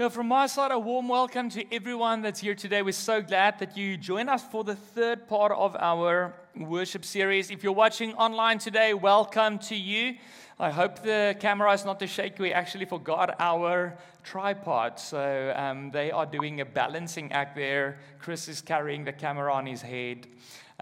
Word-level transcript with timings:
Yeah, 0.00 0.08
from 0.08 0.28
my 0.28 0.46
side, 0.46 0.70
a 0.70 0.78
warm 0.78 1.08
welcome 1.08 1.50
to 1.50 1.62
everyone 1.70 2.22
that's 2.22 2.40
here 2.40 2.54
today. 2.54 2.80
We're 2.80 2.92
so 2.92 3.20
glad 3.20 3.58
that 3.58 3.76
you 3.76 3.98
join 3.98 4.30
us 4.30 4.42
for 4.42 4.64
the 4.64 4.74
third 4.74 5.28
part 5.28 5.52
of 5.52 5.76
our 5.78 6.32
worship 6.56 7.04
series. 7.04 7.50
If 7.50 7.62
you're 7.62 7.74
watching 7.74 8.14
online 8.14 8.58
today, 8.58 8.94
welcome 8.94 9.58
to 9.58 9.76
you. 9.76 10.14
I 10.58 10.70
hope 10.70 11.02
the 11.02 11.36
camera 11.38 11.70
is 11.74 11.84
not 11.84 12.00
too 12.00 12.06
shaky. 12.06 12.44
We 12.44 12.50
actually 12.54 12.86
forgot 12.86 13.36
our 13.38 13.98
tripod, 14.24 14.98
so 14.98 15.52
um, 15.54 15.90
they 15.90 16.10
are 16.10 16.24
doing 16.24 16.62
a 16.62 16.64
balancing 16.64 17.30
act 17.32 17.54
there. 17.54 17.98
Chris 18.20 18.48
is 18.48 18.62
carrying 18.62 19.04
the 19.04 19.12
camera 19.12 19.52
on 19.52 19.66
his 19.66 19.82
head, 19.82 20.26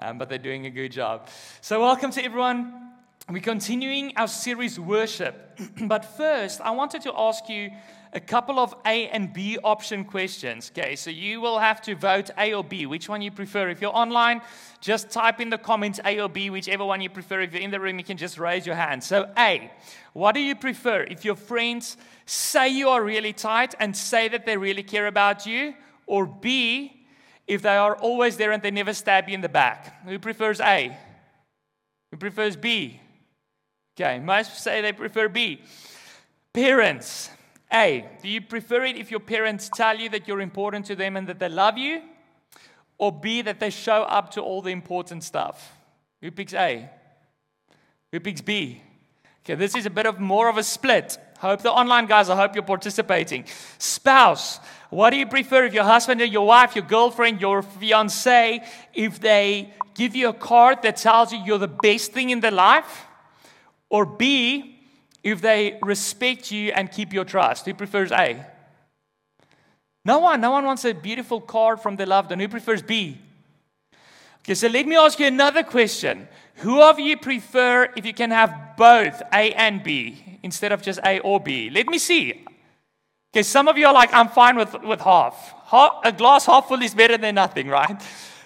um, 0.00 0.18
but 0.18 0.28
they're 0.28 0.38
doing 0.38 0.66
a 0.66 0.70
good 0.70 0.92
job. 0.92 1.28
So, 1.60 1.80
welcome 1.80 2.12
to 2.12 2.24
everyone. 2.24 2.92
We're 3.28 3.42
continuing 3.42 4.12
our 4.16 4.28
series 4.28 4.78
worship, 4.78 5.58
but 5.82 6.04
first, 6.04 6.60
I 6.60 6.70
wanted 6.70 7.02
to 7.02 7.12
ask 7.16 7.48
you 7.48 7.72
a 8.12 8.20
couple 8.20 8.58
of 8.58 8.74
A 8.86 9.08
and 9.08 9.32
B 9.32 9.58
option 9.62 10.04
questions. 10.04 10.70
Okay, 10.76 10.96
so 10.96 11.10
you 11.10 11.40
will 11.40 11.58
have 11.58 11.80
to 11.82 11.94
vote 11.94 12.30
A 12.38 12.54
or 12.54 12.64
B, 12.64 12.86
which 12.86 13.08
one 13.08 13.22
you 13.22 13.30
prefer. 13.30 13.68
If 13.68 13.80
you're 13.80 13.94
online, 13.94 14.40
just 14.80 15.10
type 15.10 15.40
in 15.40 15.50
the 15.50 15.58
comments 15.58 16.00
A 16.04 16.20
or 16.20 16.28
B, 16.28 16.50
whichever 16.50 16.84
one 16.84 17.00
you 17.00 17.10
prefer. 17.10 17.40
If 17.40 17.52
you're 17.52 17.62
in 17.62 17.70
the 17.70 17.80
room, 17.80 17.98
you 17.98 18.04
can 18.04 18.16
just 18.16 18.38
raise 18.38 18.66
your 18.66 18.76
hand. 18.76 19.04
So, 19.04 19.30
A, 19.36 19.70
what 20.12 20.32
do 20.32 20.40
you 20.40 20.54
prefer? 20.54 21.02
If 21.02 21.24
your 21.24 21.36
friends 21.36 21.96
say 22.26 22.68
you 22.68 22.88
are 22.88 23.02
really 23.02 23.32
tight 23.32 23.74
and 23.78 23.96
say 23.96 24.28
that 24.28 24.46
they 24.46 24.56
really 24.56 24.82
care 24.82 25.06
about 25.06 25.46
you, 25.46 25.74
or 26.06 26.26
B, 26.26 27.06
if 27.46 27.62
they 27.62 27.76
are 27.76 27.96
always 27.96 28.36
there 28.36 28.52
and 28.52 28.62
they 28.62 28.70
never 28.70 28.92
stab 28.92 29.28
you 29.28 29.34
in 29.34 29.40
the 29.40 29.48
back? 29.48 30.04
Who 30.04 30.18
prefers 30.18 30.60
A? 30.60 30.96
Who 32.10 32.16
prefers 32.16 32.56
B? 32.56 33.00
Okay, 33.98 34.18
most 34.20 34.62
say 34.62 34.80
they 34.80 34.92
prefer 34.92 35.28
B. 35.28 35.60
Parents, 36.52 37.30
a, 37.72 38.08
do 38.22 38.28
you 38.28 38.40
prefer 38.40 38.84
it 38.84 38.96
if 38.96 39.10
your 39.10 39.20
parents 39.20 39.70
tell 39.74 39.98
you 39.98 40.08
that 40.10 40.26
you're 40.26 40.40
important 40.40 40.86
to 40.86 40.96
them 40.96 41.16
and 41.16 41.26
that 41.28 41.38
they 41.38 41.48
love 41.48 41.76
you? 41.76 42.02
Or 42.96 43.12
B, 43.12 43.42
that 43.42 43.60
they 43.60 43.70
show 43.70 44.02
up 44.02 44.30
to 44.32 44.40
all 44.40 44.62
the 44.62 44.70
important 44.70 45.22
stuff? 45.22 45.72
Who 46.20 46.30
picks 46.30 46.54
A? 46.54 46.88
Who 48.10 48.20
picks 48.20 48.40
B? 48.40 48.82
Okay, 49.44 49.54
this 49.54 49.76
is 49.76 49.86
a 49.86 49.90
bit 49.90 50.06
of 50.06 50.18
more 50.18 50.48
of 50.48 50.56
a 50.56 50.62
split. 50.62 51.18
Hope 51.38 51.62
the 51.62 51.70
online 51.70 52.06
guys, 52.06 52.28
I 52.28 52.36
hope 52.36 52.54
you're 52.54 52.64
participating. 52.64 53.44
Spouse, 53.78 54.58
what 54.90 55.10
do 55.10 55.16
you 55.16 55.26
prefer 55.26 55.64
if 55.64 55.74
your 55.74 55.84
husband 55.84 56.20
or 56.20 56.24
your 56.24 56.46
wife, 56.46 56.74
your 56.74 56.84
girlfriend, 56.84 57.40
your 57.40 57.62
fiance, 57.62 58.60
if 58.94 59.20
they 59.20 59.72
give 59.94 60.16
you 60.16 60.30
a 60.30 60.32
card 60.32 60.82
that 60.82 60.96
tells 60.96 61.32
you 61.32 61.38
you're 61.44 61.58
the 61.58 61.68
best 61.68 62.12
thing 62.12 62.30
in 62.30 62.40
their 62.40 62.50
life? 62.50 63.06
Or 63.88 64.04
B, 64.04 64.77
if 65.32 65.40
they 65.40 65.78
respect 65.82 66.50
you 66.50 66.72
and 66.72 66.90
keep 66.90 67.12
your 67.12 67.24
trust? 67.24 67.66
Who 67.66 67.74
prefers 67.74 68.12
A? 68.12 68.44
No 70.04 70.20
one. 70.20 70.40
No 70.40 70.50
one 70.50 70.64
wants 70.64 70.84
a 70.84 70.92
beautiful 70.94 71.40
card 71.40 71.80
from 71.80 71.96
their 71.96 72.06
loved 72.06 72.30
one. 72.30 72.40
Who 72.40 72.48
prefers 72.48 72.82
B? 72.82 73.18
Okay, 74.40 74.54
so 74.54 74.68
let 74.68 74.86
me 74.86 74.96
ask 74.96 75.18
you 75.18 75.26
another 75.26 75.62
question. 75.62 76.28
Who 76.56 76.80
of 76.80 76.98
you 76.98 77.16
prefer 77.16 77.92
if 77.96 78.06
you 78.06 78.14
can 78.14 78.30
have 78.30 78.76
both 78.76 79.20
A 79.32 79.52
and 79.52 79.82
B 79.82 80.38
instead 80.42 80.72
of 80.72 80.82
just 80.82 81.00
A 81.04 81.20
or 81.20 81.38
B? 81.38 81.70
Let 81.70 81.86
me 81.86 81.98
see. 81.98 82.46
Okay, 83.32 83.42
some 83.42 83.68
of 83.68 83.76
you 83.76 83.86
are 83.86 83.92
like, 83.92 84.12
I'm 84.14 84.28
fine 84.28 84.56
with, 84.56 84.74
with 84.82 85.00
half. 85.00 85.54
half. 85.66 85.92
A 86.04 86.12
glass 86.12 86.46
half 86.46 86.68
full 86.68 86.82
is 86.82 86.94
better 86.94 87.18
than 87.18 87.34
nothing, 87.34 87.68
right? 87.68 88.00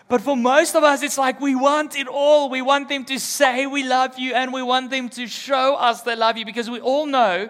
But 0.08 0.20
for 0.20 0.36
most 0.36 0.74
of 0.74 0.84
us, 0.84 1.02
it's 1.02 1.18
like 1.18 1.40
we 1.40 1.54
want 1.54 1.96
it 1.96 2.06
all. 2.06 2.50
We 2.50 2.62
want 2.62 2.88
them 2.88 3.04
to 3.06 3.18
say 3.18 3.66
we 3.66 3.84
love 3.84 4.18
you 4.18 4.34
and 4.34 4.52
we 4.52 4.62
want 4.62 4.90
them 4.90 5.08
to 5.10 5.26
show 5.26 5.74
us 5.76 6.02
they 6.02 6.16
love 6.16 6.36
you 6.36 6.44
because 6.44 6.68
we 6.68 6.80
all 6.80 7.06
know 7.06 7.48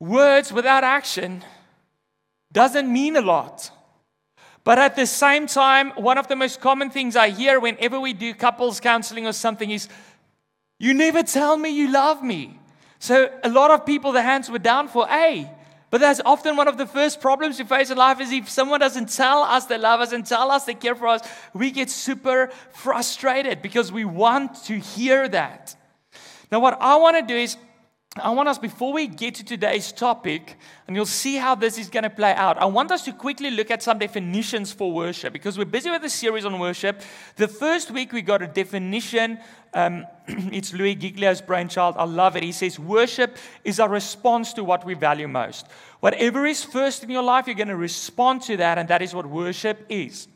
words 0.00 0.52
without 0.52 0.82
action 0.82 1.44
doesn't 2.52 2.92
mean 2.92 3.16
a 3.16 3.20
lot. 3.20 3.70
But 4.64 4.78
at 4.78 4.94
the 4.96 5.06
same 5.06 5.46
time, 5.46 5.90
one 5.90 6.18
of 6.18 6.28
the 6.28 6.36
most 6.36 6.60
common 6.60 6.90
things 6.90 7.16
I 7.16 7.30
hear 7.30 7.58
whenever 7.58 7.98
we 7.98 8.12
do 8.12 8.34
couples 8.34 8.80
counseling 8.80 9.26
or 9.26 9.32
something 9.32 9.70
is, 9.70 9.88
You 10.78 10.94
never 10.94 11.22
tell 11.22 11.56
me 11.56 11.70
you 11.70 11.90
love 11.90 12.22
me. 12.22 12.58
So 12.98 13.30
a 13.42 13.48
lot 13.48 13.70
of 13.70 13.84
people, 13.84 14.12
the 14.12 14.22
hands 14.22 14.48
were 14.48 14.60
down 14.60 14.88
for 14.88 15.08
A. 15.10 15.50
But 15.92 16.00
that's 16.00 16.22
often 16.24 16.56
one 16.56 16.68
of 16.68 16.78
the 16.78 16.86
first 16.86 17.20
problems 17.20 17.58
we 17.58 17.66
face 17.66 17.90
in 17.90 17.98
life 17.98 18.18
is 18.18 18.32
if 18.32 18.48
someone 18.48 18.80
doesn't 18.80 19.10
tell 19.10 19.42
us 19.42 19.66
they 19.66 19.76
love 19.76 20.00
us 20.00 20.12
and 20.12 20.24
tell 20.24 20.50
us 20.50 20.64
they 20.64 20.72
care 20.72 20.94
for 20.94 21.06
us, 21.06 21.20
we 21.52 21.70
get 21.70 21.90
super 21.90 22.50
frustrated 22.70 23.60
because 23.60 23.92
we 23.92 24.06
want 24.06 24.64
to 24.64 24.78
hear 24.78 25.28
that. 25.28 25.76
Now, 26.50 26.60
what 26.60 26.80
I 26.80 26.96
want 26.96 27.18
to 27.18 27.22
do 27.22 27.38
is 27.38 27.58
I 28.16 28.30
want 28.30 28.48
us, 28.48 28.58
before 28.58 28.92
we 28.92 29.06
get 29.06 29.36
to 29.36 29.44
today's 29.44 29.90
topic, 29.90 30.56
and 30.86 30.94
you'll 30.94 31.06
see 31.06 31.36
how 31.36 31.54
this 31.54 31.78
is 31.78 31.88
going 31.88 32.02
to 32.02 32.10
play 32.10 32.32
out, 32.32 32.58
I 32.58 32.66
want 32.66 32.90
us 32.90 33.04
to 33.06 33.12
quickly 33.12 33.50
look 33.50 33.70
at 33.70 33.82
some 33.82 33.98
definitions 33.98 34.70
for 34.70 34.92
worship 34.92 35.32
because 35.32 35.56
we're 35.56 35.64
busy 35.64 35.90
with 35.90 36.04
a 36.04 36.10
series 36.10 36.44
on 36.44 36.58
worship. 36.58 37.00
The 37.36 37.48
first 37.48 37.90
week 37.90 38.12
we 38.12 38.20
got 38.20 38.42
a 38.42 38.46
definition. 38.46 39.38
Um, 39.74 40.06
it's 40.26 40.72
Louie 40.72 40.94
Giglio's 40.94 41.40
brainchild. 41.40 41.96
I 41.98 42.04
love 42.04 42.36
it. 42.36 42.42
He 42.42 42.52
says, 42.52 42.78
Worship 42.78 43.36
is 43.64 43.78
a 43.78 43.88
response 43.88 44.52
to 44.54 44.64
what 44.64 44.84
we 44.84 44.94
value 44.94 45.28
most. 45.28 45.66
Whatever 46.00 46.46
is 46.46 46.64
first 46.64 47.04
in 47.04 47.10
your 47.10 47.22
life, 47.22 47.46
you're 47.46 47.56
going 47.56 47.68
to 47.68 47.76
respond 47.76 48.42
to 48.42 48.56
that, 48.56 48.78
and 48.78 48.88
that 48.88 49.02
is 49.02 49.14
what 49.14 49.26
worship 49.26 49.86
is. 49.88 50.28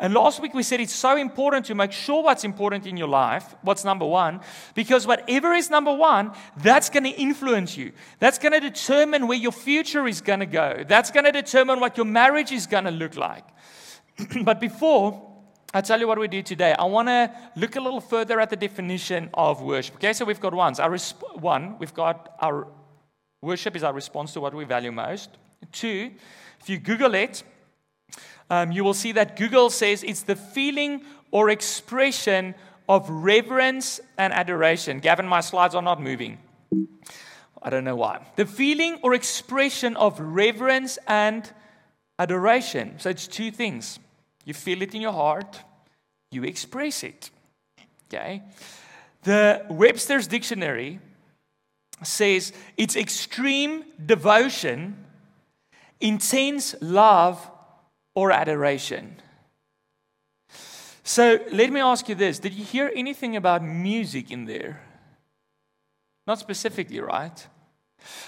And 0.00 0.14
last 0.14 0.42
week 0.42 0.52
we 0.52 0.64
said 0.64 0.80
it's 0.80 0.92
so 0.92 1.16
important 1.16 1.66
to 1.66 1.76
make 1.76 1.92
sure 1.92 2.24
what's 2.24 2.42
important 2.42 2.86
in 2.86 2.96
your 2.96 3.06
life, 3.06 3.54
what's 3.62 3.84
number 3.84 4.04
one, 4.04 4.40
because 4.74 5.06
whatever 5.06 5.52
is 5.52 5.70
number 5.70 5.94
one, 5.94 6.32
that's 6.56 6.90
going 6.90 7.04
to 7.04 7.10
influence 7.10 7.76
you. 7.76 7.92
That's 8.18 8.38
going 8.38 8.52
to 8.52 8.60
determine 8.60 9.28
where 9.28 9.38
your 9.38 9.52
future 9.52 10.08
is 10.08 10.20
going 10.20 10.40
to 10.40 10.46
go. 10.46 10.84
That's 10.88 11.12
going 11.12 11.24
to 11.26 11.32
determine 11.32 11.78
what 11.78 11.96
your 11.96 12.06
marriage 12.06 12.50
is 12.50 12.66
going 12.66 12.84
to 12.84 12.90
look 12.90 13.16
like. 13.16 13.44
but 14.42 14.60
before 14.60 15.31
I 15.74 15.80
tell 15.80 15.98
you 15.98 16.06
what 16.06 16.18
we 16.18 16.28
do 16.28 16.42
today, 16.42 16.74
I 16.78 16.84
want 16.84 17.08
to 17.08 17.30
look 17.56 17.76
a 17.76 17.80
little 17.80 18.00
further 18.00 18.38
at 18.40 18.50
the 18.50 18.56
definition 18.56 19.30
of 19.32 19.62
worship. 19.62 19.94
Okay, 19.94 20.12
so 20.12 20.24
we've 20.26 20.40
got 20.40 20.52
ones. 20.52 20.78
Our 20.78 20.90
resp- 20.90 21.40
one, 21.40 21.78
we've 21.78 21.94
got 21.94 22.36
our 22.40 22.66
worship 23.40 23.74
is 23.74 23.82
our 23.82 23.94
response 23.94 24.34
to 24.34 24.40
what 24.40 24.54
we 24.54 24.64
value 24.64 24.92
most. 24.92 25.30
Two, 25.72 26.10
if 26.60 26.68
you 26.68 26.78
Google 26.78 27.14
it, 27.14 27.42
um, 28.50 28.70
you 28.70 28.84
will 28.84 28.92
see 28.92 29.12
that 29.12 29.36
Google 29.36 29.70
says 29.70 30.04
it's 30.04 30.22
the 30.22 30.36
feeling 30.36 31.04
or 31.30 31.48
expression 31.48 32.54
of 32.86 33.08
reverence 33.08 33.98
and 34.18 34.32
adoration. 34.34 35.00
Gavin, 35.00 35.26
my 35.26 35.40
slides 35.40 35.74
are 35.74 35.80
not 35.80 36.02
moving. 36.02 36.36
I 37.62 37.70
don't 37.70 37.84
know 37.84 37.96
why. 37.96 38.26
The 38.36 38.44
feeling 38.44 38.98
or 39.02 39.14
expression 39.14 39.96
of 39.96 40.20
reverence 40.20 40.98
and 41.06 41.50
adoration. 42.18 42.96
So 42.98 43.08
it's 43.08 43.26
two 43.26 43.50
things. 43.50 43.98
You 44.44 44.54
feel 44.54 44.82
it 44.82 44.94
in 44.94 45.00
your 45.00 45.12
heart, 45.12 45.60
you 46.30 46.44
express 46.44 47.04
it. 47.04 47.30
Okay? 48.08 48.42
The 49.22 49.64
Webster's 49.68 50.26
Dictionary 50.26 50.98
says 52.02 52.52
it's 52.76 52.96
extreme 52.96 53.84
devotion, 54.04 55.04
intense 56.00 56.74
love, 56.80 57.48
or 58.14 58.32
adoration. 58.32 59.16
So 61.04 61.38
let 61.52 61.72
me 61.72 61.80
ask 61.80 62.08
you 62.08 62.14
this 62.14 62.38
Did 62.38 62.54
you 62.54 62.64
hear 62.64 62.90
anything 62.94 63.36
about 63.36 63.64
music 63.64 64.30
in 64.30 64.44
there? 64.44 64.80
Not 66.26 66.38
specifically, 66.38 67.00
right? 67.00 67.46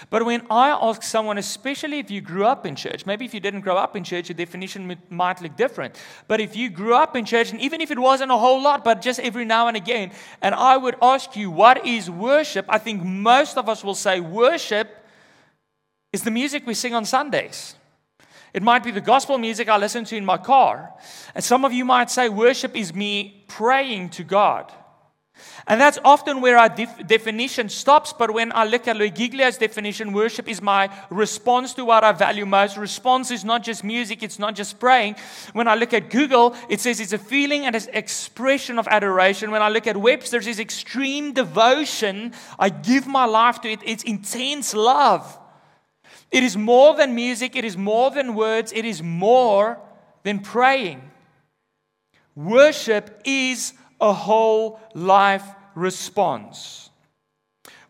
But 0.09 0.25
when 0.25 0.45
I 0.49 0.69
ask 0.69 1.03
someone, 1.03 1.37
especially 1.37 1.99
if 1.99 2.11
you 2.11 2.21
grew 2.21 2.45
up 2.45 2.65
in 2.65 2.75
church, 2.75 3.05
maybe 3.05 3.25
if 3.25 3.33
you 3.33 3.39
didn't 3.39 3.61
grow 3.61 3.77
up 3.77 3.95
in 3.95 4.03
church, 4.03 4.29
your 4.29 4.35
definition 4.35 4.97
might 5.09 5.41
look 5.41 5.55
different. 5.55 5.99
But 6.27 6.41
if 6.41 6.55
you 6.55 6.69
grew 6.69 6.93
up 6.95 7.15
in 7.15 7.25
church, 7.25 7.51
and 7.51 7.59
even 7.61 7.81
if 7.81 7.91
it 7.91 7.99
wasn't 7.99 8.31
a 8.31 8.37
whole 8.37 8.61
lot, 8.61 8.83
but 8.83 9.01
just 9.01 9.19
every 9.19 9.45
now 9.45 9.67
and 9.67 9.77
again, 9.77 10.11
and 10.41 10.55
I 10.55 10.77
would 10.77 10.95
ask 11.01 11.35
you, 11.35 11.51
what 11.51 11.85
is 11.85 12.09
worship? 12.09 12.65
I 12.69 12.77
think 12.77 13.03
most 13.03 13.57
of 13.57 13.69
us 13.69 13.83
will 13.83 13.95
say 13.95 14.19
worship 14.19 15.05
is 16.13 16.23
the 16.23 16.31
music 16.31 16.65
we 16.65 16.73
sing 16.73 16.93
on 16.93 17.05
Sundays. 17.05 17.75
It 18.53 18.63
might 18.63 18.85
be 18.85 18.91
the 18.91 19.01
gospel 19.01 19.37
music 19.37 19.67
I 19.67 19.77
listen 19.77 20.05
to 20.05 20.15
in 20.15 20.23
my 20.23 20.37
car. 20.37 20.93
And 21.35 21.43
some 21.43 21.65
of 21.65 21.73
you 21.73 21.83
might 21.83 22.09
say 22.09 22.29
worship 22.29 22.73
is 22.73 22.93
me 22.93 23.43
praying 23.49 24.11
to 24.11 24.23
God. 24.23 24.71
And 25.67 25.81
that's 25.81 25.97
often 26.05 26.41
where 26.41 26.57
our 26.57 26.69
def- 26.69 27.07
definition 27.07 27.69
stops. 27.69 28.13
But 28.13 28.31
when 28.31 28.51
I 28.53 28.65
look 28.65 28.87
at 28.87 28.95
Louie 28.95 29.09
definition, 29.09 30.13
worship 30.13 30.47
is 30.47 30.61
my 30.61 30.89
response 31.09 31.73
to 31.73 31.85
what 31.85 32.03
I 32.03 32.11
value 32.11 32.45
most. 32.45 32.77
Response 32.77 33.31
is 33.31 33.43
not 33.43 33.63
just 33.63 33.83
music, 33.83 34.21
it's 34.21 34.39
not 34.39 34.55
just 34.55 34.79
praying. 34.79 35.15
When 35.53 35.67
I 35.67 35.75
look 35.75 35.93
at 35.93 36.09
Google, 36.09 36.55
it 36.69 36.79
says 36.79 36.99
it's 36.99 37.13
a 37.13 37.17
feeling 37.17 37.65
and 37.65 37.75
an 37.75 37.83
expression 37.93 38.77
of 38.77 38.87
adoration. 38.87 39.51
When 39.51 39.61
I 39.61 39.69
look 39.69 39.87
at 39.87 39.97
Webster's, 39.97 40.47
it's 40.47 40.59
extreme 40.59 41.33
devotion. 41.33 42.33
I 42.59 42.69
give 42.69 43.07
my 43.07 43.25
life 43.25 43.61
to 43.61 43.71
it, 43.71 43.79
it's 43.83 44.03
intense 44.03 44.73
love. 44.73 45.39
It 46.31 46.43
is 46.43 46.57
more 46.57 46.95
than 46.95 47.15
music, 47.15 47.55
it 47.55 47.65
is 47.65 47.77
more 47.77 48.11
than 48.11 48.35
words, 48.35 48.71
it 48.73 48.85
is 48.85 49.01
more 49.01 49.79
than 50.23 50.39
praying. 50.39 51.11
Worship 52.35 53.21
is 53.23 53.73
a 53.99 54.13
whole 54.13 54.79
life 54.93 55.45
response. 55.75 56.89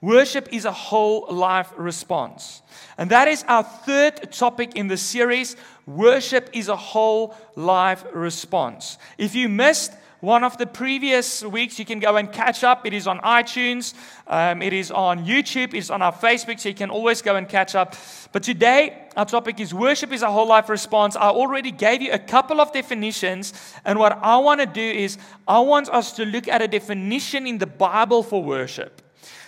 Worship 0.01 0.49
is 0.51 0.65
a 0.65 0.71
whole 0.71 1.27
life 1.31 1.73
response. 1.77 2.61
And 2.97 3.09
that 3.09 3.27
is 3.27 3.43
our 3.47 3.63
third 3.63 4.31
topic 4.31 4.75
in 4.75 4.87
the 4.87 4.97
series. 4.97 5.55
Worship 5.87 6.49
is 6.53 6.67
a 6.67 6.75
whole 6.75 7.35
life 7.55 8.03
response. 8.13 8.97
If 9.17 9.33
you 9.33 9.49
missed 9.49 9.93
one 10.25 10.43
of 10.43 10.57
the 10.57 10.65
previous 10.65 11.43
weeks, 11.43 11.77
you 11.77 11.85
can 11.85 11.99
go 11.99 12.17
and 12.17 12.31
catch 12.31 12.63
up. 12.63 12.85
It 12.85 12.93
is 12.93 13.05
on 13.05 13.19
iTunes, 13.19 13.93
um, 14.25 14.63
it 14.63 14.73
is 14.73 14.89
on 14.89 15.23
YouTube, 15.23 15.75
it's 15.75 15.91
on 15.91 16.01
our 16.01 16.11
Facebook, 16.11 16.59
so 16.59 16.69
you 16.69 16.75
can 16.75 16.89
always 16.89 17.21
go 17.21 17.35
and 17.35 17.47
catch 17.47 17.75
up. 17.75 17.95
But 18.31 18.41
today, 18.41 19.07
our 19.15 19.25
topic 19.25 19.59
is 19.59 19.71
worship 19.71 20.11
is 20.11 20.23
a 20.23 20.31
whole 20.31 20.47
life 20.47 20.67
response. 20.67 21.15
I 21.15 21.29
already 21.29 21.69
gave 21.69 22.01
you 22.01 22.11
a 22.11 22.19
couple 22.19 22.59
of 22.59 22.73
definitions, 22.73 23.53
and 23.85 23.99
what 23.99 24.17
I 24.23 24.37
want 24.37 24.61
to 24.61 24.65
do 24.65 24.81
is 24.81 25.19
I 25.47 25.59
want 25.59 25.89
us 25.89 26.11
to 26.13 26.25
look 26.25 26.47
at 26.47 26.61
a 26.61 26.67
definition 26.67 27.45
in 27.45 27.59
the 27.59 27.67
Bible 27.67 28.23
for 28.23 28.43
worship. 28.43 29.04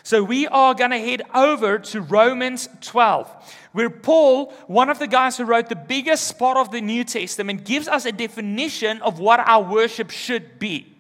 So 0.08 0.24
we 0.24 0.48
are 0.48 0.74
going 0.74 0.92
to 0.92 1.00
head 1.00 1.22
over 1.36 1.80
to 1.80 2.00
Romans 2.00 2.70
12, 2.80 3.30
where 3.74 3.90
Paul, 3.90 4.54
one 4.68 4.90
of 4.90 5.00
the 5.00 5.08
guys 5.08 5.36
who 5.36 5.44
wrote 5.44 5.68
the 5.68 5.76
biggest 5.76 6.40
part 6.40 6.56
of 6.56 6.72
the 6.72 6.80
New 6.80 7.04
Testament, 7.04 7.66
gives 7.66 7.90
us 7.90 8.06
a 8.06 8.14
definition 8.14 9.02
of 9.02 9.20
what 9.20 9.42
our 9.42 9.62
worship 9.62 10.10
should 10.10 10.60
be. 10.60 10.96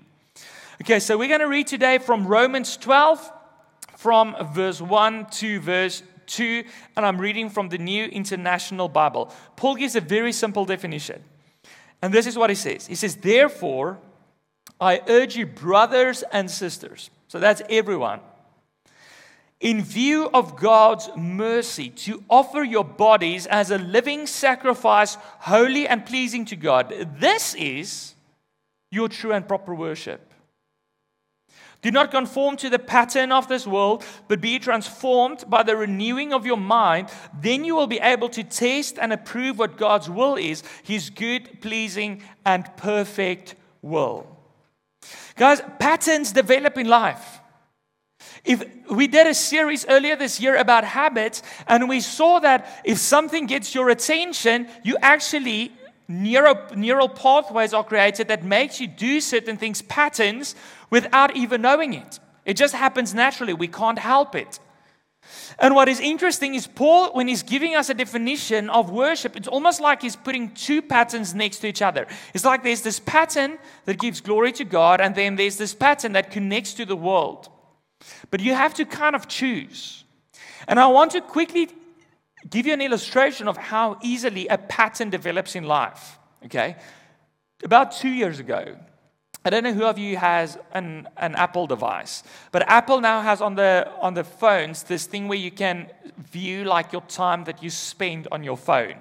Okay, 0.81 0.99
so 0.99 1.17
we're 1.17 1.29
going 1.29 1.39
to 1.39 1.47
read 1.47 1.67
today 1.67 1.99
from 1.99 2.27
Romans 2.27 2.75
12, 2.75 3.31
from 3.95 4.35
verse 4.51 4.81
1 4.81 5.27
to 5.27 5.61
verse 5.61 6.03
2, 6.25 6.65
and 6.97 7.05
I'm 7.05 7.17
reading 7.17 7.49
from 7.49 7.69
the 7.69 7.77
New 7.77 8.07
International 8.07 8.89
Bible. 8.89 9.31
Paul 9.55 9.75
gives 9.75 9.95
a 9.95 10.01
very 10.01 10.33
simple 10.33 10.65
definition. 10.65 11.23
And 12.01 12.13
this 12.13 12.27
is 12.27 12.37
what 12.37 12.49
he 12.49 12.57
says 12.57 12.87
He 12.87 12.95
says, 12.95 13.15
Therefore, 13.15 13.99
I 14.81 14.99
urge 15.07 15.37
you, 15.37 15.45
brothers 15.45 16.25
and 16.29 16.51
sisters, 16.51 17.09
so 17.29 17.39
that's 17.39 17.61
everyone 17.69 18.19
in 19.59 19.81
view 19.83 20.29
of 20.33 20.55
God's 20.55 21.09
mercy, 21.15 21.89
to 21.89 22.23
offer 22.29 22.63
your 22.63 22.83
bodies 22.83 23.47
as 23.47 23.71
a 23.71 23.77
living 23.77 24.27
sacrifice, 24.27 25.15
holy 25.39 25.87
and 25.87 26.05
pleasing 26.05 26.45
to 26.45 26.55
God. 26.55 26.93
This 27.19 27.55
is 27.55 28.13
your 28.91 29.09
true 29.09 29.33
and 29.33 29.47
proper 29.47 29.73
worship. 29.73 30.21
Do 31.81 31.91
not 31.91 32.11
conform 32.11 32.57
to 32.57 32.69
the 32.69 32.79
pattern 32.79 33.31
of 33.31 33.47
this 33.47 33.67
world, 33.67 34.03
but 34.27 34.41
be 34.41 34.59
transformed 34.59 35.43
by 35.47 35.63
the 35.63 35.77
renewing 35.77 36.33
of 36.33 36.45
your 36.45 36.57
mind. 36.57 37.09
Then 37.39 37.63
you 37.63 37.75
will 37.75 37.87
be 37.87 37.99
able 37.99 38.29
to 38.29 38.43
test 38.43 38.97
and 38.99 39.13
approve 39.13 39.59
what 39.59 39.77
God's 39.77 40.09
will 40.09 40.35
is 40.35 40.63
His 40.83 41.09
good, 41.09 41.61
pleasing, 41.61 42.23
and 42.45 42.65
perfect 42.77 43.55
will. 43.81 44.27
Guys, 45.35 45.61
patterns 45.79 46.31
develop 46.31 46.77
in 46.77 46.87
life. 46.87 47.39
If 48.43 48.63
we 48.89 49.07
did 49.07 49.27
a 49.27 49.33
series 49.33 49.85
earlier 49.87 50.15
this 50.15 50.39
year 50.39 50.55
about 50.55 50.85
habits, 50.85 51.43
and 51.67 51.89
we 51.89 51.99
saw 51.99 52.39
that 52.39 52.81
if 52.85 52.97
something 52.97 53.45
gets 53.45 53.75
your 53.75 53.89
attention, 53.89 54.69
you 54.83 54.97
actually 55.01 55.73
neural, 56.07 56.55
neural 56.75 57.09
pathways 57.09 57.73
are 57.73 57.83
created 57.83 58.29
that 58.29 58.45
makes 58.45 58.79
you 58.79 58.87
do 58.87 59.19
certain 59.19 59.57
things, 59.57 59.81
patterns, 59.81 60.55
without 60.89 61.35
even 61.35 61.61
knowing 61.61 61.93
it. 61.93 62.19
It 62.45 62.55
just 62.55 62.73
happens 62.73 63.13
naturally. 63.13 63.53
We 63.53 63.67
can't 63.67 63.99
help 63.99 64.33
it. 64.33 64.59
And 65.59 65.75
what 65.75 65.89
is 65.89 65.99
interesting 65.99 66.55
is 66.55 66.67
Paul, 66.67 67.11
when 67.11 67.27
he's 67.27 67.43
giving 67.43 67.75
us 67.75 67.89
a 67.89 67.93
definition 67.93 68.69
of 68.69 68.89
worship, 68.89 69.35
it's 69.35 69.49
almost 69.49 69.81
like 69.81 70.01
he's 70.01 70.15
putting 70.15 70.51
two 70.51 70.81
patterns 70.81 71.35
next 71.35 71.59
to 71.59 71.67
each 71.67 71.81
other. 71.81 72.07
It's 72.33 72.45
like 72.45 72.63
there's 72.63 72.83
this 72.83 73.01
pattern 73.01 73.57
that 73.83 73.99
gives 73.99 74.21
glory 74.21 74.53
to 74.53 74.63
God, 74.63 75.01
and 75.01 75.13
then 75.15 75.35
there's 75.35 75.57
this 75.57 75.73
pattern 75.73 76.13
that 76.13 76.31
connects 76.31 76.73
to 76.75 76.85
the 76.85 76.95
world. 76.95 77.49
But 78.31 78.41
you 78.41 78.53
have 78.53 78.73
to 78.75 78.85
kind 78.85 79.15
of 79.15 79.27
choose. 79.27 80.03
And 80.67 80.79
I 80.79 80.87
want 80.87 81.11
to 81.11 81.21
quickly 81.21 81.69
give 82.49 82.65
you 82.65 82.73
an 82.73 82.81
illustration 82.81 83.47
of 83.47 83.57
how 83.57 83.97
easily 84.01 84.47
a 84.47 84.57
pattern 84.57 85.09
develops 85.09 85.55
in 85.55 85.63
life. 85.63 86.19
Okay? 86.45 86.75
About 87.63 87.91
two 87.91 88.09
years 88.09 88.39
ago, 88.39 88.77
I 89.43 89.49
don't 89.49 89.63
know 89.63 89.73
who 89.73 89.85
of 89.85 89.97
you 89.97 90.17
has 90.17 90.57
an, 90.73 91.07
an 91.17 91.35
Apple 91.35 91.67
device, 91.67 92.23
but 92.51 92.67
Apple 92.67 92.99
now 92.99 93.21
has 93.21 93.39
on 93.39 93.55
the 93.55 93.89
on 94.01 94.13
the 94.13 94.23
phones 94.23 94.83
this 94.83 95.05
thing 95.05 95.29
where 95.29 95.37
you 95.37 95.51
can 95.51 95.89
view 96.17 96.65
like 96.65 96.91
your 96.91 97.03
time 97.03 97.45
that 97.45 97.63
you 97.63 97.69
spend 97.69 98.27
on 98.31 98.43
your 98.43 98.57
phone. 98.57 98.95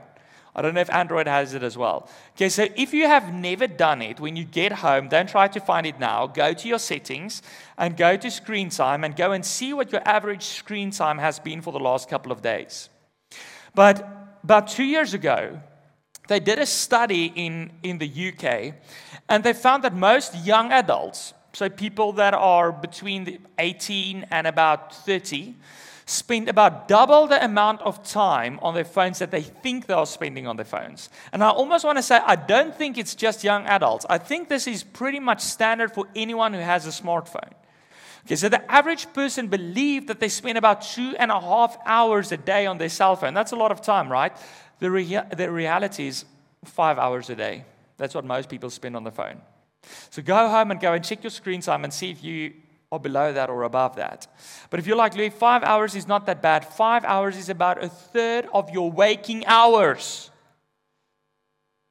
I 0.56 0.62
don't 0.62 0.72
know 0.72 0.80
if 0.80 0.90
Android 0.90 1.28
has 1.28 1.52
it 1.52 1.62
as 1.62 1.76
well. 1.76 2.08
Okay, 2.34 2.48
so 2.48 2.66
if 2.76 2.94
you 2.94 3.06
have 3.06 3.32
never 3.32 3.66
done 3.66 4.00
it, 4.00 4.18
when 4.18 4.36
you 4.36 4.44
get 4.44 4.72
home, 4.72 5.08
don't 5.08 5.28
try 5.28 5.48
to 5.48 5.60
find 5.60 5.86
it 5.86 6.00
now. 6.00 6.26
Go 6.26 6.54
to 6.54 6.66
your 6.66 6.78
settings 6.78 7.42
and 7.76 7.94
go 7.94 8.16
to 8.16 8.30
screen 8.30 8.70
time 8.70 9.04
and 9.04 9.14
go 9.14 9.32
and 9.32 9.44
see 9.44 9.74
what 9.74 9.92
your 9.92 10.00
average 10.08 10.44
screen 10.44 10.90
time 10.90 11.18
has 11.18 11.38
been 11.38 11.60
for 11.60 11.74
the 11.74 11.78
last 11.78 12.08
couple 12.08 12.32
of 12.32 12.40
days. 12.40 12.88
But 13.74 14.08
about 14.44 14.68
two 14.68 14.84
years 14.84 15.12
ago, 15.12 15.60
they 16.26 16.40
did 16.40 16.58
a 16.58 16.66
study 16.66 17.32
in, 17.36 17.70
in 17.82 17.98
the 17.98 18.08
UK 18.08 18.74
and 19.28 19.44
they 19.44 19.52
found 19.52 19.84
that 19.84 19.94
most 19.94 20.34
young 20.46 20.72
adults, 20.72 21.34
so 21.52 21.68
people 21.68 22.14
that 22.14 22.32
are 22.32 22.72
between 22.72 23.46
18 23.58 24.26
and 24.30 24.46
about 24.46 24.94
30, 24.94 25.54
spend 26.06 26.48
about 26.48 26.86
double 26.86 27.26
the 27.26 27.44
amount 27.44 27.82
of 27.82 28.02
time 28.04 28.60
on 28.62 28.74
their 28.74 28.84
phones 28.84 29.18
that 29.18 29.32
they 29.32 29.42
think 29.42 29.86
they 29.86 29.94
are 29.94 30.06
spending 30.06 30.46
on 30.46 30.56
their 30.56 30.64
phones. 30.64 31.10
And 31.32 31.42
I 31.42 31.50
almost 31.50 31.84
want 31.84 31.98
to 31.98 32.02
say, 32.02 32.20
I 32.24 32.36
don't 32.36 32.74
think 32.74 32.96
it's 32.96 33.16
just 33.16 33.42
young 33.42 33.66
adults. 33.66 34.06
I 34.08 34.18
think 34.18 34.48
this 34.48 34.68
is 34.68 34.84
pretty 34.84 35.18
much 35.18 35.40
standard 35.40 35.92
for 35.92 36.06
anyone 36.14 36.54
who 36.54 36.60
has 36.60 36.86
a 36.86 36.90
smartphone. 36.90 37.52
Okay, 38.24 38.36
so 38.36 38.48
the 38.48 38.70
average 38.70 39.12
person 39.12 39.48
believed 39.48 40.06
that 40.06 40.20
they 40.20 40.28
spend 40.28 40.56
about 40.58 40.82
two 40.82 41.14
and 41.18 41.30
a 41.30 41.40
half 41.40 41.76
hours 41.84 42.30
a 42.30 42.36
day 42.36 42.66
on 42.66 42.78
their 42.78 42.88
cell 42.88 43.16
phone. 43.16 43.34
That's 43.34 43.52
a 43.52 43.56
lot 43.56 43.72
of 43.72 43.82
time, 43.82 44.10
right? 44.10 44.32
The, 44.78 44.90
rea- 44.90 45.26
the 45.36 45.50
reality 45.50 46.06
is 46.06 46.24
five 46.64 46.98
hours 46.98 47.30
a 47.30 47.36
day. 47.36 47.64
That's 47.96 48.14
what 48.14 48.24
most 48.24 48.48
people 48.48 48.70
spend 48.70 48.94
on 48.94 49.02
the 49.02 49.10
phone. 49.10 49.40
So 50.10 50.22
go 50.22 50.48
home 50.48 50.70
and 50.70 50.80
go 50.80 50.92
and 50.92 51.04
check 51.04 51.24
your 51.24 51.30
screen 51.30 51.60
time 51.60 51.82
and 51.84 51.92
see 51.92 52.10
if 52.10 52.22
you 52.22 52.52
or 52.90 53.00
below 53.00 53.32
that 53.32 53.50
or 53.50 53.64
above 53.64 53.96
that. 53.96 54.26
But 54.70 54.80
if 54.80 54.86
you're 54.86 54.96
like, 54.96 55.16
Louis, 55.16 55.30
five 55.30 55.62
hours 55.62 55.94
is 55.94 56.06
not 56.06 56.26
that 56.26 56.40
bad. 56.40 56.64
Five 56.64 57.04
hours 57.04 57.36
is 57.36 57.48
about 57.48 57.82
a 57.82 57.88
third 57.88 58.46
of 58.52 58.70
your 58.70 58.90
waking 58.90 59.44
hours. 59.46 60.30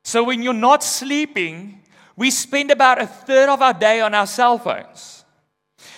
So 0.04 0.24
when 0.24 0.42
you're 0.42 0.54
not 0.54 0.84
sleeping, 0.84 1.82
we 2.16 2.32
spend 2.32 2.72
about 2.72 3.02
a 3.02 3.08
third 3.08 3.50
of 3.50 3.62
our 3.62 3.74
day 3.74 4.02
on 4.02 4.14
our 4.14 4.28
cell 4.28 4.58
phones. 4.58 5.26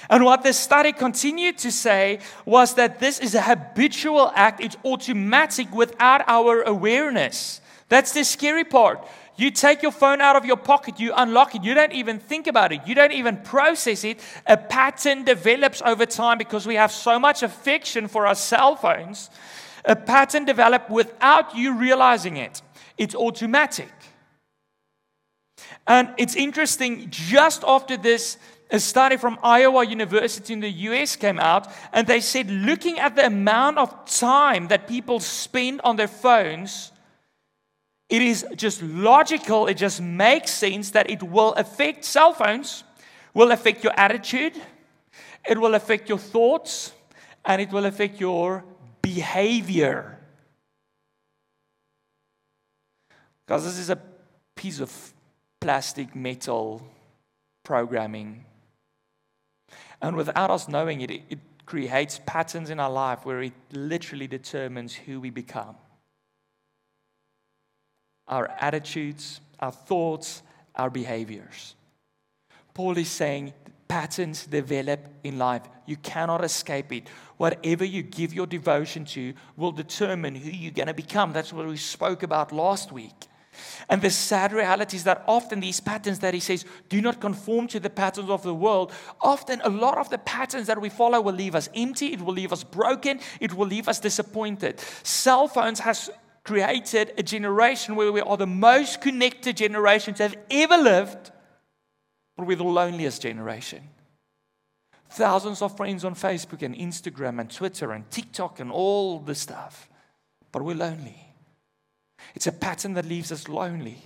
And 0.09 0.23
what 0.23 0.43
the 0.43 0.53
study 0.53 0.93
continued 0.93 1.57
to 1.59 1.71
say 1.71 2.19
was 2.45 2.75
that 2.75 2.99
this 2.99 3.19
is 3.19 3.35
a 3.35 3.41
habitual 3.41 4.31
act, 4.35 4.61
it's 4.61 4.77
automatic 4.85 5.73
without 5.73 6.23
our 6.27 6.61
awareness. 6.61 7.61
That's 7.89 8.13
the 8.13 8.23
scary 8.23 8.63
part. 8.63 9.05
You 9.37 9.51
take 9.51 9.83
your 9.83 9.91
phone 9.91 10.19
out 10.19 10.35
of 10.35 10.45
your 10.45 10.57
pocket, 10.57 10.99
you 10.99 11.13
unlock 11.15 11.53
it, 11.53 11.63
you 11.63 11.75
don't 11.75 11.93
even 11.93 12.17
think 12.17 12.47
about 12.47 12.71
it, 12.71 12.81
you 12.87 12.95
don't 12.95 13.11
even 13.11 13.37
process 13.37 14.03
it. 14.03 14.19
A 14.47 14.57
pattern 14.57 15.23
develops 15.23 15.81
over 15.83 16.07
time 16.07 16.39
because 16.39 16.65
we 16.65 16.75
have 16.75 16.91
so 16.91 17.19
much 17.19 17.43
affection 17.43 18.07
for 18.07 18.25
our 18.25 18.35
cell 18.35 18.75
phones. 18.75 19.29
A 19.85 19.95
pattern 19.95 20.43
develops 20.45 20.89
without 20.89 21.55
you 21.55 21.77
realizing 21.77 22.37
it, 22.37 22.61
it's 22.97 23.13
automatic. 23.13 23.91
And 25.85 26.09
it's 26.17 26.35
interesting, 26.35 27.07
just 27.09 27.63
after 27.65 27.95
this, 27.95 28.37
a 28.69 28.79
study 28.79 29.17
from 29.17 29.39
Iowa 29.43 29.85
University 29.85 30.51
in 30.51 30.59
the 30.59 30.69
US 30.69 31.15
came 31.15 31.39
out, 31.39 31.71
and 31.93 32.07
they 32.07 32.19
said 32.19 32.49
looking 32.49 32.99
at 32.99 33.15
the 33.15 33.25
amount 33.25 33.77
of 33.77 34.05
time 34.05 34.67
that 34.67 34.87
people 34.87 35.19
spend 35.19 35.79
on 35.83 35.95
their 35.95 36.07
phones, 36.07 36.91
it 38.09 38.21
is 38.21 38.45
just 38.55 38.81
logical, 38.81 39.67
it 39.67 39.75
just 39.75 40.01
makes 40.01 40.51
sense 40.51 40.91
that 40.91 41.09
it 41.09 41.21
will 41.21 41.53
affect 41.53 42.05
cell 42.05 42.33
phones, 42.33 42.83
will 43.33 43.51
affect 43.51 43.83
your 43.83 43.93
attitude, 43.97 44.53
it 45.47 45.59
will 45.59 45.75
affect 45.75 46.07
your 46.07 46.17
thoughts, 46.17 46.93
and 47.43 47.61
it 47.61 47.69
will 47.71 47.85
affect 47.85 48.19
your 48.19 48.63
behavior. 49.01 50.17
Because 53.45 53.65
this 53.65 53.77
is 53.77 53.89
a 53.89 53.99
piece 54.55 54.79
of 54.79 55.13
plastic 55.59 56.15
metal 56.15 56.81
programming. 57.63 58.45
And 60.01 60.15
without 60.15 60.49
us 60.49 60.67
knowing 60.67 61.01
it, 61.01 61.11
it 61.11 61.39
creates 61.65 62.21
patterns 62.25 62.69
in 62.69 62.79
our 62.79 62.91
life 62.91 63.25
where 63.25 63.41
it 63.41 63.53
literally 63.73 64.27
determines 64.27 64.93
who 64.93 65.19
we 65.19 65.29
become 65.29 65.75
our 68.27 68.49
attitudes, 68.59 69.41
our 69.59 69.71
thoughts, 69.71 70.41
our 70.75 70.89
behaviors. 70.89 71.75
Paul 72.73 72.97
is 72.97 73.09
saying 73.09 73.53
patterns 73.87 74.45
develop 74.45 75.07
in 75.23 75.37
life. 75.37 75.63
You 75.85 75.95
cannot 75.97 76.43
escape 76.43 76.91
it. 76.91 77.07
Whatever 77.37 77.85
you 77.85 78.03
give 78.03 78.33
your 78.33 78.45
devotion 78.45 79.05
to 79.05 79.33
will 79.55 79.71
determine 79.71 80.35
who 80.35 80.51
you're 80.51 80.71
going 80.71 80.87
to 80.87 80.93
become. 80.93 81.31
That's 81.31 81.53
what 81.53 81.67
we 81.67 81.77
spoke 81.77 82.23
about 82.23 82.51
last 82.51 82.91
week. 82.91 83.13
And 83.89 84.01
the 84.01 84.09
sad 84.09 84.53
reality 84.53 84.97
is 84.97 85.03
that 85.05 85.23
often 85.27 85.59
these 85.59 85.79
patterns 85.79 86.19
that 86.19 86.33
he 86.33 86.39
says, 86.39 86.65
do 86.89 87.01
not 87.01 87.19
conform 87.19 87.67
to 87.69 87.79
the 87.79 87.89
patterns 87.89 88.29
of 88.29 88.43
the 88.43 88.53
world, 88.53 88.91
often 89.21 89.61
a 89.63 89.69
lot 89.69 89.97
of 89.97 90.09
the 90.09 90.19
patterns 90.19 90.67
that 90.67 90.79
we 90.79 90.89
follow 90.89 91.19
will 91.21 91.33
leave 91.33 91.55
us 91.55 91.69
empty, 91.75 92.13
it 92.13 92.21
will 92.21 92.33
leave 92.33 92.53
us 92.53 92.63
broken, 92.63 93.19
it 93.39 93.53
will 93.53 93.65
leave 93.65 93.87
us 93.87 93.99
disappointed. 93.99 94.79
Cell 95.01 95.47
phones 95.47 95.79
has 95.79 96.11
created 96.47 97.13
a 97.17 97.23
generation 97.23 97.97
where 97.97 98.09
we 98.09 98.21
are 98.21 98.37
the 98.37 98.47
most 98.47 99.01
connected 99.01 99.57
generation 99.57 100.13
to 100.13 100.23
have 100.23 100.37
ever 100.49 100.77
lived, 100.77 101.31
but 102.37 102.47
we're 102.47 102.55
the 102.55 102.63
loneliest 102.63 103.21
generation. 103.21 103.83
Thousands 105.09 105.61
of 105.61 105.75
friends 105.75 106.05
on 106.05 106.15
Facebook 106.15 106.61
and 106.61 106.73
Instagram 106.73 107.41
and 107.41 107.51
Twitter 107.51 107.91
and 107.91 108.09
TikTok 108.09 108.61
and 108.61 108.71
all 108.71 109.19
the 109.19 109.35
stuff, 109.35 109.89
but 110.53 110.61
we're 110.61 110.73
lonely. 110.73 111.33
It's 112.33 112.47
a 112.47 112.53
pattern 112.53 112.93
that 112.93 113.05
leaves 113.05 113.29
us 113.33 113.49
lonely. 113.49 113.97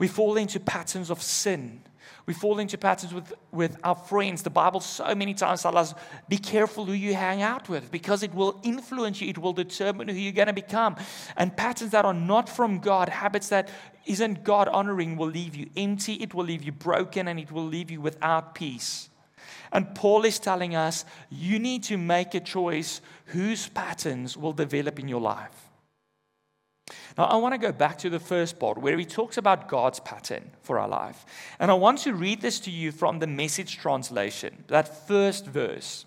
We 0.00 0.08
fall 0.08 0.36
into 0.36 0.58
patterns 0.58 1.08
of 1.08 1.22
sin. 1.22 1.82
We 2.26 2.34
fall 2.34 2.58
into 2.58 2.76
patterns 2.76 3.14
with, 3.14 3.32
with 3.52 3.76
our 3.84 3.94
friends. 3.94 4.42
The 4.42 4.50
Bible 4.50 4.80
so 4.80 5.14
many 5.14 5.34
times 5.34 5.62
tells 5.62 5.74
us 5.74 5.94
be 6.28 6.38
careful 6.38 6.84
who 6.84 6.92
you 6.92 7.14
hang 7.14 7.42
out 7.42 7.68
with 7.68 7.90
because 7.90 8.22
it 8.22 8.34
will 8.34 8.60
influence 8.62 9.20
you, 9.20 9.28
it 9.28 9.38
will 9.38 9.52
determine 9.52 10.08
who 10.08 10.14
you're 10.14 10.32
going 10.32 10.48
to 10.48 10.52
become. 10.52 10.96
And 11.36 11.56
patterns 11.56 11.92
that 11.92 12.04
are 12.04 12.14
not 12.14 12.48
from 12.48 12.80
God, 12.80 13.08
habits 13.08 13.48
that 13.50 13.68
isn't 14.06 14.44
God 14.44 14.68
honoring, 14.68 15.16
will 15.16 15.28
leave 15.28 15.54
you 15.54 15.68
empty, 15.76 16.14
it 16.14 16.34
will 16.34 16.44
leave 16.44 16.62
you 16.62 16.72
broken, 16.72 17.28
and 17.28 17.38
it 17.38 17.52
will 17.52 17.66
leave 17.66 17.90
you 17.90 18.00
without 18.00 18.54
peace. 18.54 19.08
And 19.72 19.94
Paul 19.94 20.24
is 20.24 20.38
telling 20.38 20.74
us 20.74 21.04
you 21.30 21.58
need 21.58 21.82
to 21.84 21.98
make 21.98 22.34
a 22.34 22.40
choice 22.40 23.00
whose 23.26 23.68
patterns 23.68 24.36
will 24.36 24.52
develop 24.52 24.98
in 24.98 25.08
your 25.08 25.20
life. 25.20 25.65
Now, 27.16 27.24
I 27.24 27.36
want 27.36 27.54
to 27.54 27.58
go 27.58 27.72
back 27.72 27.96
to 27.98 28.10
the 28.10 28.20
first 28.20 28.58
part 28.58 28.76
where 28.76 28.98
he 28.98 29.06
talks 29.06 29.38
about 29.38 29.68
God's 29.68 30.00
pattern 30.00 30.50
for 30.60 30.78
our 30.78 30.88
life. 30.88 31.24
And 31.58 31.70
I 31.70 31.74
want 31.74 32.00
to 32.00 32.12
read 32.12 32.42
this 32.42 32.60
to 32.60 32.70
you 32.70 32.92
from 32.92 33.20
the 33.20 33.26
message 33.26 33.78
translation, 33.78 34.64
that 34.68 35.06
first 35.08 35.46
verse 35.46 36.04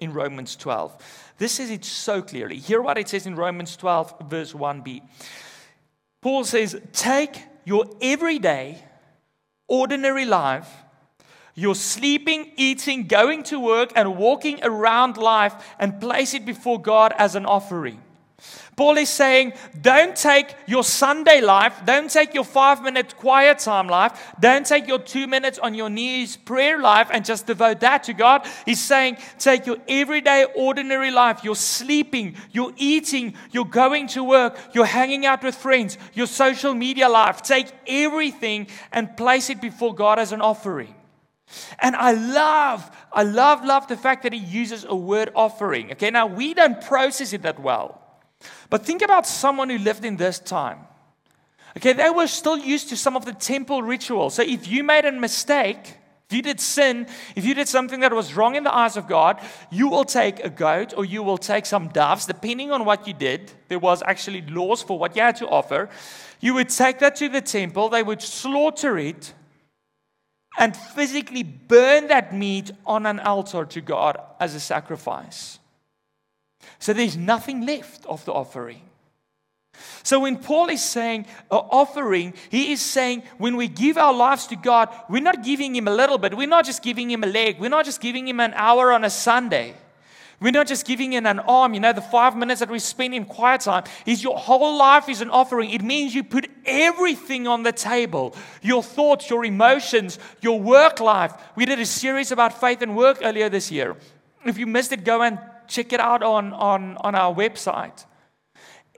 in 0.00 0.12
Romans 0.12 0.56
12. 0.56 1.34
This 1.36 1.52
says 1.52 1.70
it 1.70 1.84
so 1.84 2.22
clearly. 2.22 2.56
Hear 2.56 2.80
what 2.80 2.96
it 2.96 3.08
says 3.08 3.26
in 3.26 3.36
Romans 3.36 3.76
12, 3.76 4.14
verse 4.28 4.52
1b. 4.54 5.02
Paul 6.22 6.44
says, 6.44 6.80
Take 6.92 7.42
your 7.64 7.84
everyday, 8.00 8.82
ordinary 9.68 10.24
life, 10.24 10.68
your 11.54 11.74
sleeping, 11.74 12.52
eating, 12.56 13.06
going 13.06 13.42
to 13.44 13.60
work, 13.60 13.92
and 13.94 14.16
walking 14.16 14.60
around 14.62 15.18
life, 15.18 15.54
and 15.78 16.00
place 16.00 16.32
it 16.32 16.46
before 16.46 16.80
God 16.80 17.12
as 17.18 17.34
an 17.34 17.44
offering. 17.44 18.00
Paul 18.74 18.96
is 18.96 19.10
saying, 19.10 19.52
don't 19.80 20.16
take 20.16 20.54
your 20.66 20.82
Sunday 20.82 21.40
life, 21.42 21.82
don't 21.84 22.10
take 22.10 22.32
your 22.32 22.44
five 22.44 22.82
minute 22.82 23.16
quiet 23.16 23.58
time 23.58 23.86
life, 23.86 24.32
don't 24.40 24.64
take 24.64 24.88
your 24.88 24.98
two 24.98 25.26
minutes 25.26 25.58
on 25.58 25.74
your 25.74 25.90
knees 25.90 26.36
prayer 26.36 26.80
life 26.80 27.08
and 27.12 27.24
just 27.24 27.46
devote 27.46 27.80
that 27.80 28.04
to 28.04 28.14
God. 28.14 28.46
He's 28.64 28.80
saying, 28.80 29.18
take 29.38 29.66
your 29.66 29.76
everyday, 29.88 30.46
ordinary 30.56 31.10
life, 31.10 31.44
you're 31.44 31.54
sleeping, 31.54 32.34
you're 32.50 32.72
eating, 32.76 33.34
you're 33.50 33.66
going 33.66 34.06
to 34.08 34.24
work, 34.24 34.58
you're 34.72 34.86
hanging 34.86 35.26
out 35.26 35.42
with 35.42 35.54
friends, 35.54 35.98
your 36.14 36.26
social 36.26 36.74
media 36.74 37.08
life. 37.08 37.42
Take 37.42 37.68
everything 37.86 38.68
and 38.90 39.16
place 39.16 39.50
it 39.50 39.60
before 39.60 39.94
God 39.94 40.18
as 40.18 40.32
an 40.32 40.40
offering. 40.40 40.94
And 41.78 41.94
I 41.94 42.12
love, 42.12 42.90
I 43.12 43.22
love, 43.22 43.64
love 43.64 43.86
the 43.86 43.96
fact 43.96 44.22
that 44.22 44.32
he 44.32 44.38
uses 44.38 44.84
a 44.88 44.96
word 44.96 45.30
offering. 45.34 45.92
Okay, 45.92 46.10
now 46.10 46.26
we 46.26 46.54
don't 46.54 46.80
process 46.80 47.32
it 47.32 47.42
that 47.42 47.60
well. 47.60 48.01
But 48.72 48.86
think 48.86 49.02
about 49.02 49.26
someone 49.26 49.68
who 49.68 49.76
lived 49.76 50.02
in 50.02 50.16
this 50.16 50.38
time. 50.38 50.78
Okay, 51.76 51.92
they 51.92 52.08
were 52.08 52.26
still 52.26 52.56
used 52.56 52.88
to 52.88 52.96
some 52.96 53.16
of 53.16 53.26
the 53.26 53.34
temple 53.34 53.82
rituals. 53.82 54.32
So 54.32 54.42
if 54.42 54.66
you 54.66 54.82
made 54.82 55.04
a 55.04 55.12
mistake, 55.12 55.98
if 56.30 56.34
you 56.34 56.40
did 56.40 56.58
sin, 56.58 57.06
if 57.36 57.44
you 57.44 57.52
did 57.52 57.68
something 57.68 58.00
that 58.00 58.14
was 58.14 58.32
wrong 58.32 58.54
in 58.54 58.64
the 58.64 58.74
eyes 58.74 58.96
of 58.96 59.06
God, 59.08 59.38
you 59.70 59.88
will 59.88 60.06
take 60.06 60.42
a 60.42 60.48
goat 60.48 60.94
or 60.96 61.04
you 61.04 61.22
will 61.22 61.36
take 61.36 61.66
some 61.66 61.88
doves, 61.88 62.24
depending 62.24 62.72
on 62.72 62.86
what 62.86 63.06
you 63.06 63.12
did. 63.12 63.52
There 63.68 63.78
was 63.78 64.02
actually 64.06 64.40
laws 64.40 64.80
for 64.80 64.98
what 64.98 65.16
you 65.16 65.20
had 65.20 65.36
to 65.36 65.48
offer. 65.48 65.90
You 66.40 66.54
would 66.54 66.70
take 66.70 66.98
that 67.00 67.16
to 67.16 67.28
the 67.28 67.42
temple, 67.42 67.90
they 67.90 68.02
would 68.02 68.22
slaughter 68.22 68.96
it 68.96 69.34
and 70.58 70.74
physically 70.74 71.42
burn 71.42 72.08
that 72.08 72.34
meat 72.34 72.70
on 72.86 73.04
an 73.04 73.20
altar 73.20 73.66
to 73.66 73.82
God 73.82 74.16
as 74.40 74.54
a 74.54 74.60
sacrifice. 74.60 75.58
So 76.78 76.92
there's 76.92 77.16
nothing 77.16 77.66
left 77.66 78.04
of 78.06 78.24
the 78.24 78.32
offering. 78.32 78.82
So 80.02 80.20
when 80.20 80.36
Paul 80.36 80.68
is 80.68 80.82
saying 80.82 81.26
uh, 81.50 81.58
offering, 81.58 82.34
he 82.50 82.72
is 82.72 82.80
saying 82.80 83.22
when 83.38 83.56
we 83.56 83.68
give 83.68 83.96
our 83.96 84.12
lives 84.12 84.46
to 84.48 84.56
God, 84.56 84.88
we're 85.08 85.22
not 85.22 85.44
giving 85.44 85.74
him 85.74 85.88
a 85.88 85.94
little 85.94 86.18
bit. 86.18 86.36
We're 86.36 86.48
not 86.48 86.64
just 86.64 86.82
giving 86.82 87.10
him 87.10 87.22
a 87.24 87.26
leg. 87.26 87.58
We're 87.60 87.70
not 87.70 87.84
just 87.84 88.00
giving 88.00 88.26
him 88.26 88.40
an 88.40 88.52
hour 88.54 88.92
on 88.92 89.04
a 89.04 89.10
Sunday. 89.10 89.74
We're 90.40 90.50
not 90.50 90.66
just 90.66 90.84
giving 90.86 91.12
him 91.12 91.24
an 91.24 91.38
arm, 91.38 91.72
you 91.72 91.78
know, 91.78 91.92
the 91.92 92.02
five 92.02 92.36
minutes 92.36 92.58
that 92.58 92.68
we 92.68 92.80
spend 92.80 93.14
in 93.14 93.26
quiet 93.26 93.60
time. 93.60 93.84
Is 94.06 94.24
your 94.24 94.36
whole 94.36 94.76
life 94.76 95.08
is 95.08 95.20
an 95.20 95.30
offering. 95.30 95.70
It 95.70 95.82
means 95.82 96.16
you 96.16 96.24
put 96.24 96.50
everything 96.66 97.46
on 97.46 97.62
the 97.62 97.70
table. 97.70 98.34
Your 98.60 98.82
thoughts, 98.82 99.30
your 99.30 99.44
emotions, 99.44 100.18
your 100.40 100.58
work 100.58 100.98
life. 100.98 101.32
We 101.54 101.64
did 101.64 101.78
a 101.78 101.86
series 101.86 102.32
about 102.32 102.58
faith 102.58 102.82
and 102.82 102.96
work 102.96 103.18
earlier 103.22 103.48
this 103.48 103.70
year. 103.70 103.96
If 104.44 104.58
you 104.58 104.66
missed 104.66 104.90
it, 104.90 105.04
go 105.04 105.22
and 105.22 105.38
check 105.72 105.92
it 105.92 106.00
out 106.00 106.22
on, 106.22 106.52
on, 106.52 106.96
on 106.98 107.14
our 107.14 107.34
website. 107.34 108.04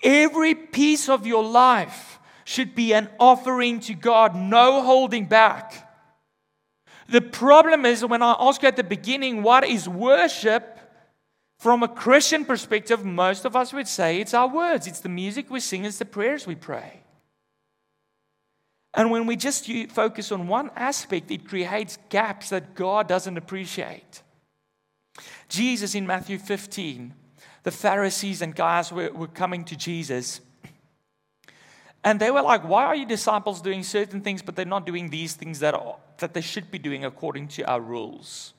Every 0.03 0.55
piece 0.55 1.09
of 1.09 1.27
your 1.27 1.45
life 1.45 2.19
should 2.45 2.75
be 2.75 2.93
an 2.93 3.09
offering 3.19 3.81
to 3.81 3.95
God, 3.95 4.35
no 4.37 4.83
holding 4.83 5.27
back. 5.27 5.81
The 7.09 7.21
problem 7.21 7.87
is 7.87 8.05
when 8.05 8.23
I 8.23 8.35
ask 8.39 8.63
you 8.63 8.69
at 8.69 8.77
the 8.77 8.85
beginning, 8.85 9.43
what 9.43 9.65
is 9.65 9.89
worship? 9.89 10.79
From 11.59 11.83
a 11.83 11.89
Christian 11.89 12.45
perspective, 12.45 13.05
most 13.05 13.45
of 13.47 13.57
us 13.57 13.73
would 13.73 13.89
say 13.89 14.21
it's 14.21 14.35
our 14.35 14.49
words, 14.49 14.87
it's 14.87 15.01
the 15.01 15.09
music 15.09 15.49
we 15.49 15.61
sing, 15.61 15.85
it's 15.85 15.99
the 15.99 16.05
prayers 16.05 16.47
we 16.47 16.55
pray. 16.55 17.01
And 18.93 19.11
when 19.11 19.27
we 19.27 19.37
just 19.37 19.71
focus 19.91 20.31
on 20.31 20.47
one 20.47 20.71
aspect, 20.77 21.31
it 21.31 21.49
creates 21.49 21.99
gaps 22.11 22.51
that 22.51 22.75
God 22.75 23.09
doesn't 23.09 23.39
appreciate. 23.39 24.24
Jesus 25.55 25.95
in 25.95 26.07
Matthew 26.07 26.39
15, 26.39 27.15
the 27.63 27.71
Pharisees 27.71 28.43
and 28.43 28.55
guys 28.55 28.91
were, 28.91 29.11
were 29.13 29.29
coming 29.29 29.65
to 29.65 29.77
Jesus. 29.77 30.41
And 32.03 32.21
they 32.21 32.31
were 32.31 32.43
like, 32.43 32.67
Why 32.67 32.85
are 32.85 32.97
your 32.97 33.07
disciples 33.07 33.61
doing 33.61 33.83
certain 33.83 34.21
things, 34.21 34.43
but 34.43 34.57
they're 34.57 34.65
not 34.65 34.87
doing 34.87 35.11
these 35.11 35.35
things 35.35 35.61
that, 35.61 35.75
are, 35.75 35.97
that 36.19 36.35
they 36.35 36.41
should 36.41 36.71
be 36.71 36.79
doing 36.79 37.05
according 37.05 37.49
to 37.49 37.63
our 37.65 37.81
rules? 37.81 38.54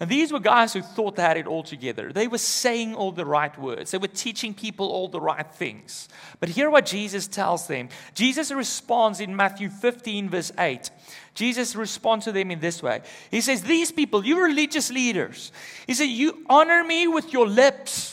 And 0.00 0.08
these 0.08 0.32
were 0.32 0.38
guys 0.38 0.72
who 0.72 0.80
thought 0.80 1.16
they 1.16 1.22
had 1.22 1.36
it 1.36 1.48
all 1.48 1.64
together. 1.64 2.12
They 2.12 2.28
were 2.28 2.38
saying 2.38 2.94
all 2.94 3.10
the 3.10 3.24
right 3.24 3.56
words, 3.58 3.90
they 3.90 3.98
were 3.98 4.06
teaching 4.06 4.54
people 4.54 4.86
all 4.86 5.08
the 5.08 5.20
right 5.20 5.50
things. 5.50 6.08
But 6.38 6.50
hear 6.50 6.70
what 6.70 6.86
Jesus 6.86 7.26
tells 7.26 7.66
them. 7.66 7.88
Jesus 8.14 8.52
responds 8.52 9.18
in 9.18 9.34
Matthew 9.34 9.68
15, 9.68 10.30
verse 10.30 10.52
8. 10.56 10.90
Jesus 11.34 11.74
responds 11.74 12.24
to 12.26 12.32
them 12.32 12.50
in 12.50 12.60
this 12.60 12.82
way 12.82 13.02
He 13.30 13.40
says, 13.40 13.62
These 13.62 13.92
people, 13.92 14.24
you 14.24 14.40
religious 14.40 14.90
leaders, 14.90 15.50
He 15.86 15.94
said, 15.94 16.04
You 16.04 16.44
honor 16.48 16.84
me 16.84 17.08
with 17.08 17.32
your 17.32 17.48
lips, 17.48 18.07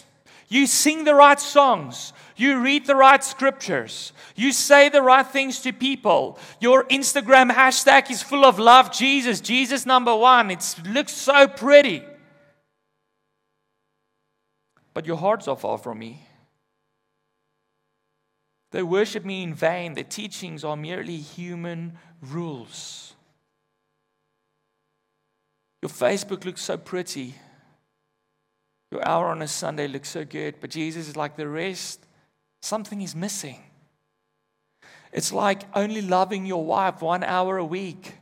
you 0.48 0.68
sing 0.68 1.04
the 1.04 1.16
right 1.16 1.40
songs, 1.40 2.14
you 2.36 2.60
read 2.60 2.86
the 2.86 2.96
right 2.96 3.24
scriptures. 3.24 4.12
You 4.36 4.52
say 4.52 4.90
the 4.90 5.02
right 5.02 5.26
things 5.26 5.62
to 5.62 5.72
people. 5.72 6.38
Your 6.60 6.84
Instagram 6.86 7.52
hashtag 7.52 8.12
is 8.12 8.22
full 8.22 8.46
of 8.46 8.60
love 8.60 8.92
Jesus, 8.92 9.40
Jesus 9.40 9.86
number 9.86 10.16
one. 10.16 10.52
It 10.52 10.64
looks 10.86 11.14
so 11.14 11.48
pretty. 11.48 12.04
But 14.94 15.06
your 15.06 15.18
hearts 15.18 15.48
are 15.48 15.56
far 15.56 15.78
from 15.78 16.00
me. 16.00 16.26
They 18.72 18.84
worship 18.84 19.24
me 19.24 19.44
in 19.44 19.54
vain. 19.54 19.94
Their 19.94 20.04
teachings 20.04 20.66
are 20.66 20.76
merely 20.76 21.18
human 21.18 21.98
rules. 22.22 23.14
Your 25.82 25.90
Facebook 25.90 26.44
looks 26.44 26.62
so 26.62 26.76
pretty. 26.76 27.36
Your 28.96 29.06
hour 29.06 29.28
on 29.28 29.42
a 29.42 29.48
Sunday 29.48 29.90
looks 29.90 30.08
so 30.08 30.24
good. 30.24 30.56
But 30.62 30.70
Jesus 30.70 31.10
is 31.10 31.18
like 31.18 31.36
the 31.36 31.50
rest 31.50 32.06
something 32.62 33.02
is 33.02 33.14
missing. 33.14 33.62
It's 35.12 35.34
like 35.34 35.64
only 35.76 36.02
loving 36.02 36.46
your 36.46 36.64
wife 36.64 37.02
one 37.02 37.22
hour 37.22 37.58
a 37.58 37.66
week, 37.66 38.14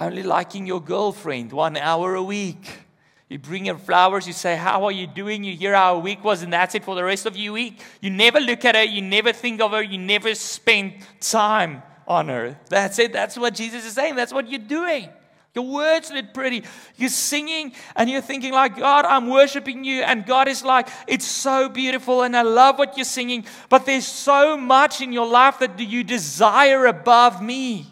only 0.00 0.24
liking 0.24 0.66
your 0.66 0.80
girlfriend 0.80 1.52
one 1.52 1.76
hour 1.76 2.16
a 2.16 2.22
week. 2.22 2.80
You 3.28 3.38
bring 3.38 3.66
her 3.66 3.78
flowers, 3.78 4.26
you 4.26 4.32
say, 4.32 4.56
How 4.56 4.82
are 4.86 4.90
you 4.90 5.06
doing? 5.06 5.44
You 5.44 5.54
hear 5.54 5.76
how 5.76 5.94
a 5.94 6.00
week 6.00 6.24
was, 6.24 6.42
and 6.42 6.52
that's 6.52 6.74
it 6.74 6.82
for 6.82 6.96
the 6.96 7.04
rest 7.04 7.24
of 7.26 7.36
your 7.36 7.52
week. 7.52 7.80
You 8.00 8.10
never 8.10 8.40
look 8.40 8.64
at 8.64 8.74
her, 8.74 8.82
you 8.82 9.02
never 9.02 9.32
think 9.32 9.60
of 9.60 9.70
her, 9.70 9.84
you 9.84 9.98
never 9.98 10.34
spend 10.34 10.94
time 11.20 11.84
on 12.08 12.26
her. 12.26 12.58
That's 12.68 12.98
it. 12.98 13.12
That's 13.12 13.38
what 13.38 13.54
Jesus 13.54 13.86
is 13.86 13.92
saying. 13.92 14.16
That's 14.16 14.32
what 14.32 14.50
you're 14.50 14.58
doing. 14.58 15.10
Your 15.54 15.66
words 15.66 16.12
look 16.12 16.32
pretty. 16.32 16.62
You're 16.96 17.08
singing 17.08 17.72
and 17.96 18.08
you're 18.08 18.20
thinking, 18.20 18.52
like, 18.52 18.76
God, 18.76 19.04
I'm 19.04 19.28
worshiping 19.28 19.82
you. 19.84 20.02
And 20.02 20.24
God 20.24 20.46
is 20.46 20.64
like, 20.64 20.88
it's 21.08 21.26
so 21.26 21.68
beautiful 21.68 22.22
and 22.22 22.36
I 22.36 22.42
love 22.42 22.78
what 22.78 22.96
you're 22.96 23.04
singing. 23.04 23.44
But 23.68 23.84
there's 23.84 24.06
so 24.06 24.56
much 24.56 25.00
in 25.00 25.12
your 25.12 25.26
life 25.26 25.58
that 25.58 25.78
you 25.80 26.04
desire 26.04 26.86
above 26.86 27.42
me. 27.42 27.86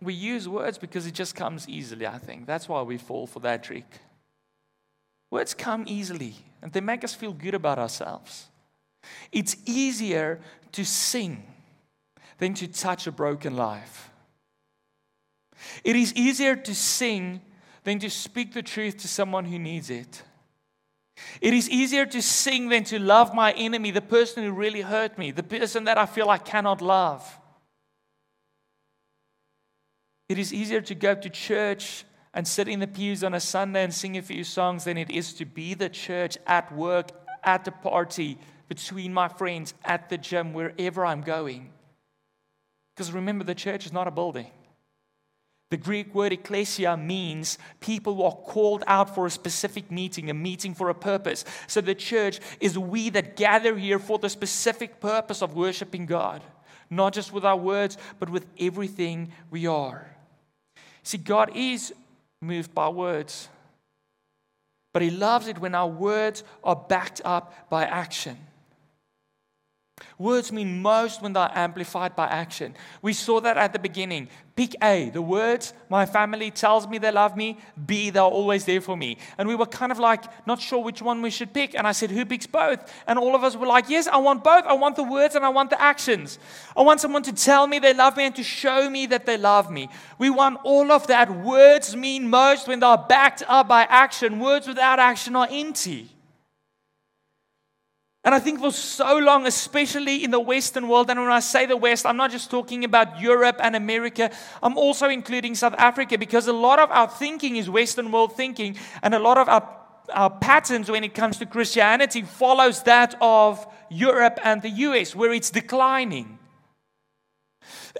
We 0.00 0.14
use 0.14 0.48
words 0.48 0.78
because 0.78 1.06
it 1.06 1.12
just 1.12 1.34
comes 1.34 1.68
easily, 1.68 2.06
I 2.06 2.18
think. 2.18 2.46
That's 2.46 2.68
why 2.68 2.80
we 2.82 2.96
fall 2.96 3.26
for 3.26 3.40
that 3.40 3.64
trick. 3.64 3.86
Words 5.30 5.52
come 5.52 5.84
easily 5.86 6.36
and 6.62 6.72
they 6.72 6.80
make 6.80 7.02
us 7.02 7.12
feel 7.12 7.32
good 7.32 7.54
about 7.54 7.78
ourselves. 7.78 8.46
It's 9.32 9.56
easier 9.66 10.40
to 10.72 10.84
sing 10.84 11.42
than 12.40 12.54
to 12.54 12.66
touch 12.66 13.06
a 13.06 13.12
broken 13.12 13.54
life. 13.54 14.10
It 15.84 15.94
is 15.94 16.12
easier 16.14 16.56
to 16.56 16.74
sing 16.74 17.42
than 17.84 17.98
to 18.00 18.10
speak 18.10 18.54
the 18.54 18.62
truth 18.62 18.96
to 18.98 19.08
someone 19.08 19.44
who 19.44 19.58
needs 19.58 19.90
it. 19.90 20.22
It 21.42 21.52
is 21.52 21.68
easier 21.68 22.06
to 22.06 22.22
sing 22.22 22.70
than 22.70 22.84
to 22.84 22.98
love 22.98 23.34
my 23.34 23.52
enemy, 23.52 23.90
the 23.90 24.00
person 24.00 24.42
who 24.42 24.52
really 24.52 24.80
hurt 24.80 25.18
me, 25.18 25.30
the 25.30 25.42
person 25.42 25.84
that 25.84 25.98
I 25.98 26.06
feel 26.06 26.30
I 26.30 26.38
cannot 26.38 26.80
love. 26.80 27.38
It 30.30 30.38
is 30.38 30.54
easier 30.54 30.80
to 30.80 30.94
go 30.94 31.14
to 31.14 31.28
church 31.28 32.04
and 32.32 32.48
sit 32.48 32.68
in 32.68 32.80
the 32.80 32.86
pews 32.86 33.22
on 33.22 33.34
a 33.34 33.40
Sunday 33.40 33.84
and 33.84 33.92
sing 33.92 34.16
a 34.16 34.22
few 34.22 34.44
songs 34.44 34.84
than 34.84 34.96
it 34.96 35.10
is 35.10 35.34
to 35.34 35.44
be 35.44 35.74
the 35.74 35.90
church 35.90 36.38
at 36.46 36.72
work, 36.72 37.10
at 37.44 37.66
the 37.66 37.72
party, 37.72 38.38
between 38.68 39.12
my 39.12 39.28
friends, 39.28 39.74
at 39.84 40.08
the 40.08 40.16
gym, 40.16 40.54
wherever 40.54 41.04
I'm 41.04 41.20
going. 41.20 41.72
Because 43.00 43.12
remember, 43.12 43.44
the 43.44 43.54
church 43.54 43.86
is 43.86 43.94
not 43.94 44.08
a 44.08 44.10
building. 44.10 44.48
The 45.70 45.78
Greek 45.78 46.14
word 46.14 46.34
ecclesia 46.34 46.98
means 46.98 47.56
people 47.80 48.14
who 48.14 48.24
are 48.24 48.30
called 48.30 48.84
out 48.86 49.14
for 49.14 49.24
a 49.24 49.30
specific 49.30 49.90
meeting, 49.90 50.28
a 50.28 50.34
meeting 50.34 50.74
for 50.74 50.90
a 50.90 50.94
purpose. 50.94 51.46
So 51.66 51.80
the 51.80 51.94
church 51.94 52.40
is 52.60 52.78
we 52.78 53.08
that 53.08 53.36
gather 53.36 53.74
here 53.78 53.98
for 53.98 54.18
the 54.18 54.28
specific 54.28 55.00
purpose 55.00 55.40
of 55.40 55.54
worshiping 55.54 56.04
God, 56.04 56.42
not 56.90 57.14
just 57.14 57.32
with 57.32 57.42
our 57.42 57.56
words, 57.56 57.96
but 58.18 58.28
with 58.28 58.44
everything 58.58 59.32
we 59.50 59.66
are. 59.66 60.14
See, 61.02 61.16
God 61.16 61.52
is 61.56 61.94
moved 62.42 62.74
by 62.74 62.90
words, 62.90 63.48
but 64.92 65.00
He 65.00 65.08
loves 65.08 65.48
it 65.48 65.58
when 65.58 65.74
our 65.74 65.88
words 65.88 66.44
are 66.62 66.76
backed 66.76 67.22
up 67.24 67.70
by 67.70 67.86
action. 67.86 68.36
Words 70.18 70.52
mean 70.52 70.82
most 70.82 71.22
when 71.22 71.32
they're 71.32 71.50
amplified 71.54 72.14
by 72.14 72.26
action. 72.26 72.74
We 73.02 73.12
saw 73.12 73.40
that 73.40 73.56
at 73.56 73.72
the 73.72 73.78
beginning. 73.78 74.28
Pick 74.56 74.76
A, 74.82 75.08
the 75.08 75.22
words, 75.22 75.72
my 75.88 76.04
family 76.04 76.50
tells 76.50 76.86
me 76.86 76.98
they 76.98 77.10
love 77.10 77.36
me. 77.36 77.58
B, 77.86 78.10
they're 78.10 78.22
always 78.22 78.66
there 78.66 78.80
for 78.80 78.96
me. 78.96 79.16
And 79.38 79.48
we 79.48 79.54
were 79.54 79.64
kind 79.64 79.90
of 79.90 79.98
like 79.98 80.24
not 80.46 80.60
sure 80.60 80.82
which 80.82 81.00
one 81.00 81.22
we 81.22 81.30
should 81.30 81.54
pick. 81.54 81.74
And 81.74 81.86
I 81.86 81.92
said, 81.92 82.10
Who 82.10 82.26
picks 82.26 82.46
both? 82.46 82.92
And 83.06 83.18
all 83.18 83.34
of 83.34 83.42
us 83.42 83.56
were 83.56 83.66
like, 83.66 83.88
Yes, 83.88 84.06
I 84.06 84.18
want 84.18 84.44
both. 84.44 84.64
I 84.64 84.74
want 84.74 84.96
the 84.96 85.04
words 85.04 85.34
and 85.34 85.44
I 85.44 85.48
want 85.48 85.70
the 85.70 85.80
actions. 85.80 86.38
I 86.76 86.82
want 86.82 87.00
someone 87.00 87.22
to 87.22 87.32
tell 87.32 87.66
me 87.66 87.78
they 87.78 87.94
love 87.94 88.16
me 88.16 88.24
and 88.24 88.36
to 88.36 88.42
show 88.42 88.90
me 88.90 89.06
that 89.06 89.24
they 89.24 89.38
love 89.38 89.70
me. 89.70 89.88
We 90.18 90.28
want 90.28 90.58
all 90.64 90.92
of 90.92 91.06
that. 91.06 91.30
Words 91.30 91.96
mean 91.96 92.28
most 92.28 92.68
when 92.68 92.80
they're 92.80 92.98
backed 92.98 93.42
up 93.48 93.68
by 93.68 93.82
action. 93.84 94.40
Words 94.40 94.66
without 94.66 94.98
action 94.98 95.36
are 95.36 95.48
empty. 95.50 96.10
And 98.22 98.34
I 98.34 98.38
think 98.38 98.60
for 98.60 98.70
so 98.70 99.16
long, 99.16 99.46
especially 99.46 100.24
in 100.24 100.30
the 100.30 100.40
Western 100.40 100.88
world, 100.88 101.08
and 101.08 101.18
when 101.18 101.32
I 101.32 101.40
say 101.40 101.64
the 101.64 101.76
West, 101.76 102.04
I'm 102.04 102.18
not 102.18 102.30
just 102.30 102.50
talking 102.50 102.84
about 102.84 103.18
Europe 103.18 103.56
and 103.62 103.74
America, 103.74 104.30
I'm 104.62 104.76
also 104.76 105.08
including 105.08 105.54
South 105.54 105.74
Africa 105.78 106.18
because 106.18 106.46
a 106.46 106.52
lot 106.52 106.78
of 106.78 106.90
our 106.90 107.08
thinking 107.08 107.56
is 107.56 107.70
Western 107.70 108.12
world 108.12 108.36
thinking, 108.36 108.76
and 109.02 109.14
a 109.14 109.18
lot 109.18 109.38
of 109.38 109.48
our, 109.48 109.66
our 110.12 110.28
patterns 110.28 110.90
when 110.90 111.02
it 111.02 111.14
comes 111.14 111.38
to 111.38 111.46
Christianity 111.46 112.20
follows 112.20 112.82
that 112.82 113.14
of 113.22 113.66
Europe 113.88 114.38
and 114.44 114.60
the 114.60 114.70
US, 114.70 115.16
where 115.16 115.32
it's 115.32 115.50
declining. 115.50 116.38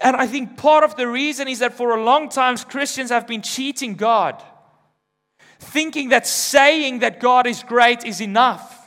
And 0.03 0.15
I 0.15 0.27
think 0.27 0.55
part 0.55 0.83
of 0.83 0.97
the 0.97 1.07
reason 1.07 1.47
is 1.47 1.59
that 1.59 1.73
for 1.73 1.97
a 1.97 2.03
long 2.03 2.29
time, 2.29 2.57
Christians 2.57 3.09
have 3.09 3.25
been 3.25 3.41
cheating 3.41 3.95
God, 3.95 4.41
thinking 5.59 6.09
that 6.09 6.27
saying 6.27 6.99
that 6.99 7.19
God 7.19 7.47
is 7.47 7.63
great 7.63 8.05
is 8.05 8.21
enough 8.21 8.80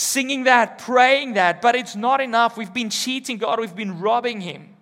singing 0.00 0.44
that, 0.44 0.78
praying 0.78 1.34
that, 1.34 1.60
but 1.60 1.76
it's 1.76 1.94
not 1.94 2.20
enough. 2.20 2.56
We've 2.56 2.72
been 2.72 2.90
cheating 2.90 3.36
God, 3.36 3.60
we've 3.60 3.76
been 3.76 4.00
robbing 4.00 4.40
Him. 4.40 4.76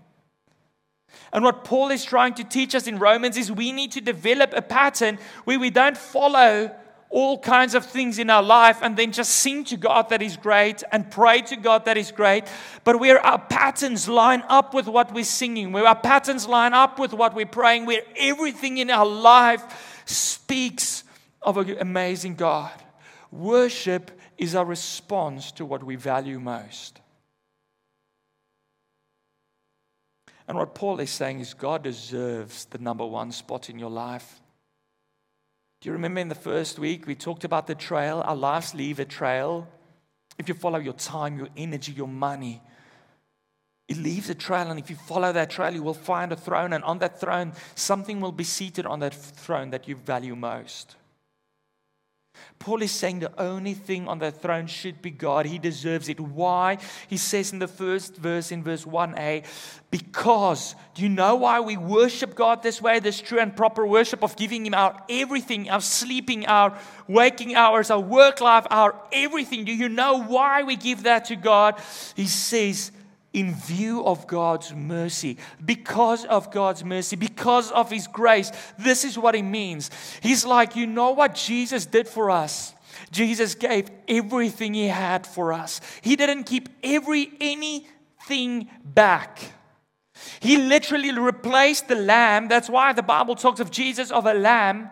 And 1.33 1.44
what 1.44 1.64
Paul 1.64 1.90
is 1.90 2.04
trying 2.04 2.35
to 2.35 2.44
teach 2.44 2.74
us 2.74 2.87
in 2.87 2.98
Romans 2.98 3.37
is 3.37 3.50
we 3.50 3.72
need 3.72 3.92
to 3.92 4.00
develop 4.00 4.54
a 4.54 4.62
pattern 4.62 5.18
where 5.44 5.59
we 5.59 5.70
don't 5.70 5.96
follow 5.96 6.74
all 7.11 7.38
kinds 7.38 7.74
of 7.74 7.85
things 7.85 8.18
in 8.18 8.31
our 8.31 8.42
life 8.42 8.78
and 8.83 8.96
then 8.96 9.12
just 9.12 9.33
sing 9.33 9.64
to 9.64 9.76
God 9.76 10.11
that 10.11 10.22
is 10.22 10.37
great 10.37 10.83
and 10.92 11.11
pray 11.11 11.40
to 11.42 11.57
God 11.57 11.87
that 11.87 11.96
is 11.96 12.12
great, 12.12 12.44
but 12.85 13.00
where 13.00 13.18
our 13.24 13.38
patterns 13.38 14.09
line 14.09 14.44
up 14.48 14.72
with 14.72 14.87
what 14.87 15.12
we're 15.12 15.24
singing, 15.24 15.72
where 15.72 15.87
our 15.87 15.96
patterns 15.98 16.46
line 16.46 16.74
up 16.74 16.98
with 16.98 17.12
what 17.12 17.35
we're 17.35 17.46
praying, 17.46 17.87
where 17.87 18.02
everything 18.16 18.78
in 18.78 18.90
our 18.90 19.07
life 19.07 20.02
speaks 20.04 21.02
of 21.42 21.57
an 21.57 21.76
amazing 21.81 22.35
God. 22.35 22.72
Worship 23.31 24.17
is 24.38 24.55
our 24.55 24.64
response 24.64 25.53
to 25.53 25.64
what 25.64 25.83
we 25.83 25.96
value 25.96 26.38
most. 26.38 27.01
And 30.46 30.57
what 30.57 30.74
Paul 30.74 31.01
is 31.01 31.11
saying 31.11 31.40
is 31.40 31.53
God 31.53 31.83
deserves 31.83 32.64
the 32.66 32.79
number 32.79 33.05
one 33.05 33.33
spot 33.33 33.68
in 33.68 33.79
your 33.79 33.90
life. 33.90 34.40
Do 35.81 35.88
you 35.88 35.92
remember 35.92 36.20
in 36.20 36.29
the 36.29 36.35
first 36.35 36.79
week 36.79 37.07
we 37.07 37.14
talked 37.14 37.44
about 37.44 37.66
the 37.66 37.74
trail? 37.74 38.22
Our 38.24 38.35
lives 38.35 38.74
leave 38.74 38.98
a 38.98 39.05
trail. 39.05 39.68
If 40.38 40.48
you 40.48 40.55
follow 40.55 40.79
your 40.79 40.94
time, 40.94 41.38
your 41.38 41.48
energy, 41.57 41.92
your 41.92 42.09
money, 42.09 42.62
it 43.88 43.96
leaves 43.96 44.31
a 44.31 44.35
trail. 44.35 44.70
And 44.70 44.79
if 44.79 44.88
you 44.88 44.96
follow 44.96 45.33
that 45.33 45.51
trail, 45.51 45.74
you 45.74 45.83
will 45.83 45.94
find 45.94 46.33
a 46.33 46.37
throne. 46.37 46.72
And 46.72 46.83
on 46.85 46.98
that 46.98 47.20
throne, 47.20 47.53
something 47.74 48.20
will 48.20 48.33
be 48.33 48.44
seated 48.44 48.87
on 48.87 49.01
that 49.01 49.14
throne 49.14 49.70
that 49.70 49.88
you 49.88 49.96
value 49.96 50.37
most. 50.37 50.96
Paul 52.59 52.83
is 52.83 52.90
saying 52.90 53.20
the 53.20 53.40
only 53.40 53.74
thing 53.74 54.09
on 54.09 54.18
the 54.18 54.31
throne 54.31 54.66
should 54.66 55.01
be 55.01 55.11
God. 55.11 55.46
He 55.46 55.59
deserves 55.59 56.09
it. 56.09 56.18
Why? 56.18 56.79
He 57.09 57.16
says 57.16 57.53
in 57.53 57.61
the 57.61 57.68
first 57.68 58.16
verse, 58.16 58.51
in 58.51 58.64
verse 58.64 58.85
1a, 58.85 59.44
because, 59.90 60.74
do 60.94 61.03
you 61.03 61.09
know 61.09 61.37
why 61.37 61.61
we 61.61 61.77
worship 61.77 62.35
God 62.35 62.62
this 62.62 62.83
way? 62.83 63.01
This 63.01 63.20
true 63.20 63.38
and 63.38 63.57
proper 63.57 63.87
worship 63.87 64.22
of 64.22 64.37
giving 64.37 64.66
Him 64.66 64.74
our 64.74 65.01
everything, 65.09 65.70
our 65.70 65.81
sleeping, 65.81 66.46
our 66.46 66.77
waking 67.07 67.55
hours, 67.55 67.90
our 67.90 68.01
work 68.01 68.40
life, 68.40 68.66
our 68.70 68.94
everything. 69.12 69.64
Do 69.64 69.72
you 69.72 69.88
know 69.88 70.22
why 70.22 70.62
we 70.62 70.77
give 70.77 71.05
that 71.05 71.27
to 71.27 71.37
God? 71.37 71.81
He 72.16 72.27
says, 72.27 72.92
in 73.32 73.54
view 73.54 74.04
of 74.04 74.26
God's 74.26 74.74
mercy, 74.74 75.36
because 75.64 76.24
of 76.24 76.50
God's 76.50 76.84
mercy, 76.84 77.16
because 77.16 77.70
of 77.70 77.90
His 77.90 78.06
grace. 78.06 78.50
This 78.78 79.04
is 79.04 79.18
what 79.18 79.34
He 79.34 79.42
means. 79.42 79.90
He's 80.22 80.44
like, 80.44 80.76
you 80.76 80.86
know 80.86 81.10
what 81.10 81.34
Jesus 81.34 81.86
did 81.86 82.08
for 82.08 82.30
us? 82.30 82.74
Jesus 83.10 83.54
gave 83.54 83.90
everything 84.06 84.74
He 84.74 84.86
had 84.86 85.26
for 85.26 85.52
us. 85.52 85.80
He 86.00 86.16
didn't 86.16 86.44
keep 86.44 86.68
every 86.82 87.30
anything 87.40 88.68
back. 88.84 89.52
He 90.40 90.56
literally 90.56 91.12
replaced 91.12 91.88
the 91.88 91.94
lamb. 91.94 92.48
That's 92.48 92.68
why 92.68 92.92
the 92.92 93.02
Bible 93.02 93.34
talks 93.34 93.60
of 93.60 93.70
Jesus 93.70 94.10
of 94.10 94.26
a 94.26 94.34
lamb 94.34 94.90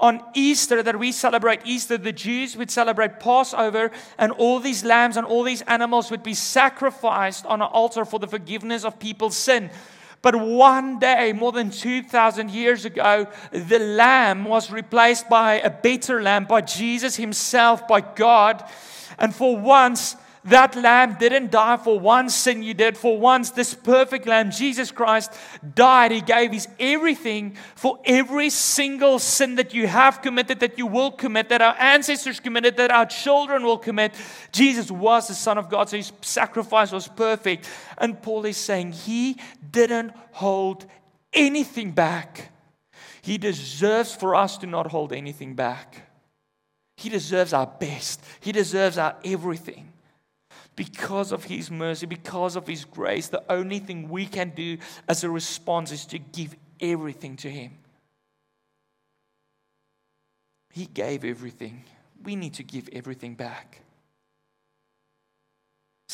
on 0.00 0.22
Easter 0.34 0.82
that 0.82 0.98
we 0.98 1.12
celebrate 1.12 1.60
Easter, 1.64 1.96
the 1.98 2.12
Jews 2.12 2.56
would 2.56 2.70
celebrate 2.70 3.20
Passover, 3.20 3.90
and 4.18 4.32
all 4.32 4.58
these 4.58 4.84
lambs 4.84 5.16
and 5.16 5.26
all 5.26 5.42
these 5.42 5.62
animals 5.62 6.10
would 6.10 6.22
be 6.22 6.34
sacrificed 6.34 7.46
on 7.46 7.60
an 7.62 7.68
altar 7.68 8.04
for 8.04 8.18
the 8.18 8.26
forgiveness 8.26 8.84
of 8.84 8.98
people's 8.98 9.36
sin. 9.36 9.70
But 10.22 10.36
one 10.36 10.98
day, 10.98 11.32
more 11.32 11.52
than 11.52 11.70
2,000 11.70 12.50
years 12.50 12.84
ago, 12.84 13.26
the 13.52 13.78
lamb 13.78 14.44
was 14.44 14.70
replaced 14.70 15.28
by 15.28 15.60
a 15.60 15.70
better 15.70 16.22
lamb, 16.22 16.44
by 16.44 16.60
Jesus 16.60 17.16
Himself, 17.16 17.86
by 17.86 18.00
God. 18.00 18.62
And 19.18 19.34
for 19.34 19.56
once, 19.56 20.16
that 20.44 20.74
lamb 20.74 21.16
didn't 21.18 21.50
die 21.50 21.76
for 21.76 22.00
one 22.00 22.30
sin 22.30 22.62
you 22.62 22.72
did. 22.72 22.96
For 22.96 23.18
once, 23.18 23.50
this 23.50 23.74
perfect 23.74 24.26
lamb, 24.26 24.50
Jesus 24.50 24.90
Christ, 24.90 25.32
died. 25.74 26.12
He 26.12 26.22
gave 26.22 26.52
his 26.52 26.66
everything 26.78 27.56
for 27.74 27.98
every 28.04 28.48
single 28.48 29.18
sin 29.18 29.56
that 29.56 29.74
you 29.74 29.86
have 29.86 30.22
committed, 30.22 30.60
that 30.60 30.78
you 30.78 30.86
will 30.86 31.10
commit, 31.10 31.50
that 31.50 31.60
our 31.60 31.76
ancestors 31.78 32.40
committed, 32.40 32.78
that 32.78 32.90
our 32.90 33.04
children 33.04 33.64
will 33.64 33.76
commit. 33.76 34.14
Jesus 34.50 34.90
was 34.90 35.28
the 35.28 35.34
Son 35.34 35.58
of 35.58 35.68
God, 35.68 35.90
so 35.90 35.98
his 35.98 36.12
sacrifice 36.22 36.90
was 36.90 37.06
perfect. 37.06 37.68
And 37.98 38.20
Paul 38.22 38.46
is 38.46 38.56
saying 38.56 38.92
he 38.92 39.36
didn't 39.70 40.12
hold 40.32 40.86
anything 41.34 41.90
back. 41.90 42.50
He 43.20 43.36
deserves 43.36 44.14
for 44.14 44.34
us 44.34 44.56
to 44.58 44.66
not 44.66 44.86
hold 44.86 45.12
anything 45.12 45.54
back. 45.54 46.06
He 46.96 47.10
deserves 47.10 47.52
our 47.52 47.66
best, 47.66 48.22
He 48.40 48.52
deserves 48.52 48.96
our 48.98 49.16
everything 49.24 49.89
because 50.80 51.30
of 51.30 51.44
His 51.44 51.70
mercy, 51.70 52.06
because 52.06 52.56
of 52.56 52.66
His 52.66 52.86
grace, 52.86 53.28
the 53.28 53.42
only 53.52 53.80
thing 53.80 54.08
we 54.08 54.24
can 54.24 54.48
do 54.56 54.78
as 55.06 55.22
a 55.22 55.28
response 55.28 55.92
is 55.92 56.06
to 56.06 56.18
give 56.18 56.56
everything 56.80 57.36
to 57.36 57.50
Him. 57.50 57.72
He 60.72 60.86
gave 60.86 61.22
everything. 61.22 61.84
We 62.24 62.34
need 62.34 62.54
to 62.54 62.62
give 62.62 62.88
everything 62.94 63.34
back. 63.34 63.82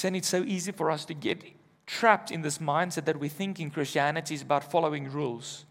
And 0.02 0.16
it's 0.16 0.26
so 0.26 0.42
easy 0.42 0.72
for 0.72 0.90
us 0.90 1.05
to 1.05 1.14
get 1.14 1.44
trapped 1.87 2.33
in 2.33 2.42
this 2.42 2.59
mindset 2.59 3.05
that 3.05 3.20
we 3.20 3.29
think 3.29 3.61
in 3.61 3.70
Christianity 3.70 4.35
is 4.35 4.42
about 4.42 4.68
following 4.72 5.09
rules. 5.12 5.64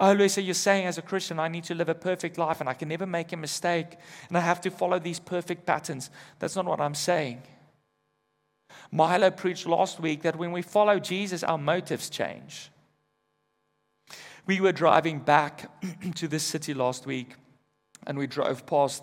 Oh, 0.00 0.12
Luisa, 0.12 0.42
you're 0.42 0.54
saying 0.54 0.86
as 0.86 0.98
a 0.98 1.02
Christian, 1.02 1.38
I 1.38 1.46
need 1.46 1.62
to 1.64 1.76
live 1.76 1.88
a 1.88 1.94
perfect 1.94 2.38
life 2.38 2.58
and 2.58 2.68
I 2.68 2.74
can 2.74 2.88
never 2.88 3.06
make 3.06 3.32
a 3.32 3.36
mistake 3.36 3.96
and 4.26 4.36
I 4.36 4.40
have 4.40 4.60
to 4.62 4.70
follow 4.72 4.98
these 4.98 5.20
perfect 5.20 5.64
patterns. 5.64 6.10
That's 6.40 6.56
not 6.56 6.64
what 6.64 6.80
I'm 6.80 6.96
saying. 6.96 7.42
Milo 8.90 9.30
preached 9.30 9.66
last 9.66 10.00
week 10.00 10.22
that 10.22 10.36
when 10.36 10.52
we 10.52 10.62
follow 10.62 10.98
Jesus, 10.98 11.42
our 11.42 11.58
motives 11.58 12.08
change. 12.10 12.70
We 14.46 14.60
were 14.60 14.72
driving 14.72 15.18
back 15.18 15.70
to 16.14 16.28
this 16.28 16.44
city 16.44 16.72
last 16.72 17.06
week 17.06 17.34
and 18.06 18.16
we 18.16 18.26
drove 18.26 18.66
past 18.66 19.02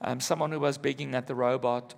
um, 0.00 0.20
someone 0.20 0.50
who 0.50 0.60
was 0.60 0.78
begging 0.78 1.14
at 1.14 1.26
the 1.26 1.34
robot. 1.34 1.94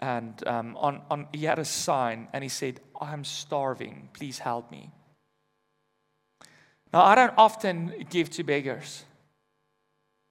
And 0.00 0.42
um, 0.48 0.76
on, 0.78 1.02
on, 1.10 1.28
he 1.32 1.44
had 1.44 1.58
a 1.58 1.64
sign 1.64 2.28
and 2.32 2.42
he 2.42 2.48
said, 2.48 2.80
I'm 3.00 3.24
starving. 3.24 4.08
Please 4.12 4.38
help 4.38 4.70
me. 4.70 4.90
Now, 6.92 7.02
I 7.02 7.14
don't 7.14 7.34
often 7.36 8.06
give 8.10 8.30
to 8.30 8.44
beggars. 8.44 9.04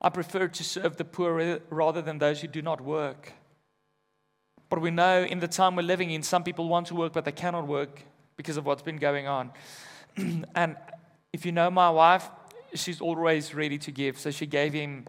I 0.01 0.09
prefer 0.09 0.47
to 0.47 0.63
serve 0.63 0.97
the 0.97 1.05
poor 1.05 1.59
rather 1.69 2.01
than 2.01 2.17
those 2.17 2.41
who 2.41 2.47
do 2.47 2.61
not 2.61 2.81
work. 2.81 3.33
But 4.71 4.79
we 4.79 4.89
know 4.89 5.23
in 5.23 5.39
the 5.39 5.49
time 5.49 5.75
we're 5.75 5.81
living 5.81 6.11
in, 6.11 6.23
some 6.23 6.45
people 6.45 6.69
want 6.69 6.87
to 6.87 6.95
work, 6.95 7.11
but 7.11 7.25
they 7.25 7.33
cannot 7.33 7.67
work 7.67 8.03
because 8.37 8.55
of 8.55 8.65
what's 8.65 8.81
been 8.81 8.95
going 8.95 9.27
on. 9.27 9.51
and 10.55 10.77
if 11.33 11.45
you 11.45 11.51
know 11.51 11.69
my 11.69 11.89
wife, 11.89 12.29
she's 12.73 13.01
always 13.01 13.53
ready 13.53 13.77
to 13.79 13.91
give. 13.91 14.17
So 14.17 14.31
she 14.31 14.45
gave 14.45 14.71
him 14.71 15.07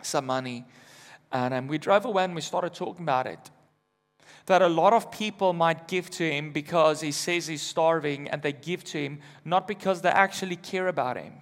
some 0.00 0.24
money. 0.24 0.64
And 1.30 1.52
um, 1.52 1.68
we 1.68 1.76
drove 1.76 2.06
away 2.06 2.24
and 2.24 2.34
we 2.34 2.40
started 2.40 2.72
talking 2.72 3.04
about 3.04 3.26
it 3.26 3.50
that 4.46 4.62
a 4.62 4.68
lot 4.68 4.94
of 4.94 5.10
people 5.10 5.52
might 5.52 5.86
give 5.86 6.08
to 6.10 6.30
him 6.30 6.50
because 6.52 7.02
he 7.02 7.12
says 7.12 7.46
he's 7.46 7.62
starving 7.62 8.28
and 8.28 8.40
they 8.40 8.52
give 8.52 8.84
to 8.84 8.98
him 8.98 9.18
not 9.44 9.68
because 9.68 10.00
they 10.00 10.10
actually 10.10 10.56
care 10.56 10.88
about 10.88 11.16
him. 11.18 11.32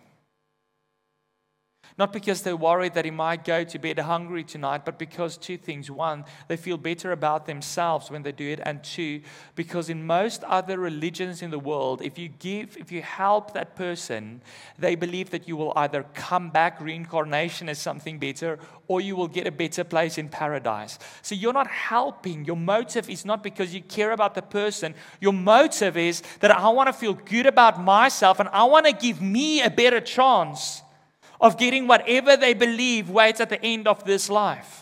Not 2.02 2.12
because 2.12 2.42
they're 2.42 2.56
worried 2.56 2.94
that 2.94 3.04
he 3.04 3.12
might 3.12 3.44
go 3.44 3.62
to 3.62 3.78
bed 3.78 3.96
hungry 3.96 4.42
tonight, 4.42 4.84
but 4.84 4.98
because 4.98 5.36
two 5.36 5.56
things. 5.56 5.88
One, 5.88 6.24
they 6.48 6.56
feel 6.56 6.76
better 6.76 7.12
about 7.12 7.46
themselves 7.46 8.10
when 8.10 8.24
they 8.24 8.32
do 8.32 8.48
it. 8.48 8.58
And 8.64 8.82
two, 8.82 9.20
because 9.54 9.88
in 9.88 10.04
most 10.04 10.42
other 10.42 10.80
religions 10.80 11.42
in 11.42 11.52
the 11.52 11.60
world, 11.60 12.02
if 12.02 12.18
you 12.18 12.26
give, 12.26 12.76
if 12.76 12.90
you 12.90 13.02
help 13.02 13.54
that 13.54 13.76
person, 13.76 14.42
they 14.76 14.96
believe 14.96 15.30
that 15.30 15.46
you 15.46 15.54
will 15.56 15.72
either 15.76 16.04
come 16.12 16.50
back, 16.50 16.80
reincarnation 16.80 17.68
as 17.68 17.78
something 17.78 18.18
better, 18.18 18.58
or 18.88 19.00
you 19.00 19.14
will 19.14 19.28
get 19.28 19.46
a 19.46 19.52
better 19.52 19.84
place 19.84 20.18
in 20.18 20.28
paradise. 20.28 20.98
So 21.22 21.36
you're 21.36 21.52
not 21.52 21.68
helping. 21.68 22.44
Your 22.44 22.56
motive 22.56 23.08
is 23.08 23.24
not 23.24 23.44
because 23.44 23.72
you 23.72 23.80
care 23.80 24.10
about 24.10 24.34
the 24.34 24.42
person. 24.42 24.96
Your 25.20 25.32
motive 25.32 25.96
is 25.96 26.24
that 26.40 26.50
I 26.50 26.68
want 26.70 26.88
to 26.88 26.92
feel 26.92 27.14
good 27.14 27.46
about 27.46 27.80
myself 27.80 28.40
and 28.40 28.48
I 28.48 28.64
want 28.64 28.86
to 28.86 28.92
give 28.92 29.22
me 29.22 29.62
a 29.62 29.70
better 29.70 30.00
chance 30.00 30.81
of 31.42 31.58
getting 31.58 31.88
whatever 31.88 32.36
they 32.36 32.54
believe 32.54 33.10
waits 33.10 33.40
at 33.40 33.50
the 33.50 33.62
end 33.62 33.88
of 33.88 34.04
this 34.04 34.30
life. 34.30 34.81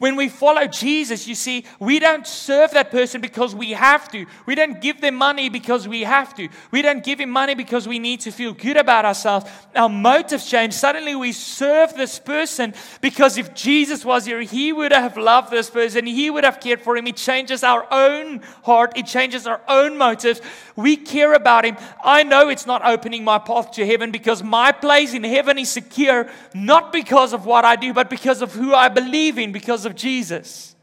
When 0.00 0.16
we 0.16 0.30
follow 0.30 0.66
Jesus, 0.66 1.28
you 1.28 1.34
see, 1.34 1.66
we 1.78 1.98
don't 1.98 2.26
serve 2.26 2.70
that 2.70 2.90
person 2.90 3.20
because 3.20 3.54
we 3.54 3.72
have 3.72 4.10
to. 4.12 4.24
We 4.46 4.54
don't 4.54 4.80
give 4.80 5.02
them 5.02 5.14
money 5.14 5.50
because 5.50 5.86
we 5.86 6.04
have 6.04 6.34
to. 6.36 6.48
We 6.70 6.80
don't 6.80 7.04
give 7.04 7.20
him 7.20 7.28
money 7.28 7.54
because 7.54 7.86
we 7.86 7.98
need 7.98 8.20
to 8.20 8.30
feel 8.30 8.54
good 8.54 8.78
about 8.78 9.04
ourselves. 9.04 9.44
Our 9.76 9.90
motives 9.90 10.48
change. 10.48 10.72
Suddenly 10.72 11.16
we 11.16 11.32
serve 11.32 11.92
this 11.92 12.18
person 12.18 12.72
because 13.02 13.36
if 13.36 13.52
Jesus 13.54 14.02
was 14.02 14.24
here, 14.24 14.40
he 14.40 14.72
would 14.72 14.92
have 14.92 15.18
loved 15.18 15.50
this 15.50 15.68
person. 15.68 16.06
He 16.06 16.30
would 16.30 16.44
have 16.44 16.60
cared 16.60 16.80
for 16.80 16.96
him. 16.96 17.06
It 17.06 17.16
changes 17.16 17.62
our 17.62 17.86
own 17.92 18.40
heart, 18.62 18.96
it 18.96 19.04
changes 19.04 19.46
our 19.46 19.60
own 19.68 19.98
motives. 19.98 20.40
We 20.76 20.96
care 20.96 21.34
about 21.34 21.66
him. 21.66 21.76
I 22.02 22.22
know 22.22 22.48
it's 22.48 22.64
not 22.64 22.82
opening 22.86 23.22
my 23.22 23.38
path 23.38 23.72
to 23.72 23.84
heaven 23.84 24.12
because 24.12 24.42
my 24.42 24.72
place 24.72 25.12
in 25.12 25.24
heaven 25.24 25.58
is 25.58 25.70
secure, 25.70 26.30
not 26.54 26.90
because 26.90 27.34
of 27.34 27.44
what 27.44 27.66
I 27.66 27.76
do, 27.76 27.92
but 27.92 28.08
because 28.08 28.40
of 28.40 28.54
who 28.54 28.74
I 28.74 28.88
believe 28.88 29.36
in, 29.36 29.52
because 29.52 29.84
of 29.84 29.89
of 29.90 29.96
Jesus. 29.96 30.74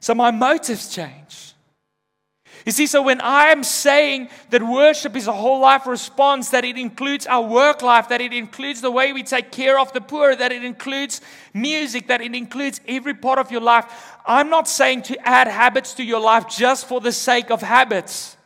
So 0.00 0.14
my 0.14 0.30
motives 0.30 0.92
change. 0.92 1.52
You 2.64 2.72
see, 2.72 2.86
so 2.88 3.02
when 3.02 3.20
I 3.20 3.46
am 3.46 3.62
saying 3.62 4.28
that 4.50 4.60
worship 4.60 5.14
is 5.14 5.28
a 5.28 5.32
whole 5.32 5.60
life 5.60 5.86
response, 5.86 6.48
that 6.48 6.64
it 6.64 6.76
includes 6.76 7.26
our 7.26 7.46
work 7.46 7.80
life, 7.80 8.08
that 8.08 8.20
it 8.20 8.32
includes 8.32 8.80
the 8.80 8.90
way 8.90 9.12
we 9.12 9.22
take 9.22 9.52
care 9.52 9.78
of 9.78 9.92
the 9.92 10.00
poor, 10.00 10.34
that 10.34 10.50
it 10.50 10.64
includes 10.64 11.20
music, 11.54 12.08
that 12.08 12.20
it 12.20 12.34
includes 12.34 12.80
every 12.88 13.14
part 13.14 13.38
of 13.38 13.52
your 13.52 13.60
life, 13.60 14.16
I'm 14.26 14.50
not 14.50 14.66
saying 14.66 15.02
to 15.02 15.28
add 15.28 15.46
habits 15.46 15.94
to 15.94 16.02
your 16.02 16.20
life 16.20 16.48
just 16.48 16.88
for 16.88 17.00
the 17.00 17.12
sake 17.12 17.50
of 17.52 17.62
habits. 17.62 18.36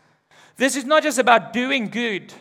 This 0.57 0.76
is 0.76 0.85
not 0.85 1.03
just 1.03 1.18
about 1.18 1.55
doing 1.55 1.88
good. 1.88 2.35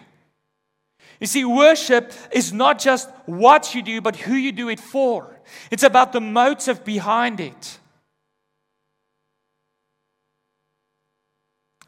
You 1.21 1.27
see, 1.27 1.45
worship 1.45 2.11
is 2.31 2.51
not 2.51 2.79
just 2.79 3.09
what 3.25 3.73
you 3.73 3.81
do, 3.81 4.01
but 4.01 4.17
who 4.17 4.33
you 4.33 4.51
do 4.51 4.67
it 4.67 4.79
for. 4.79 5.38
It's 5.71 5.83
about 5.83 6.13
the 6.13 6.21
motive 6.21 6.83
behind 6.83 7.39
it. 7.39 7.79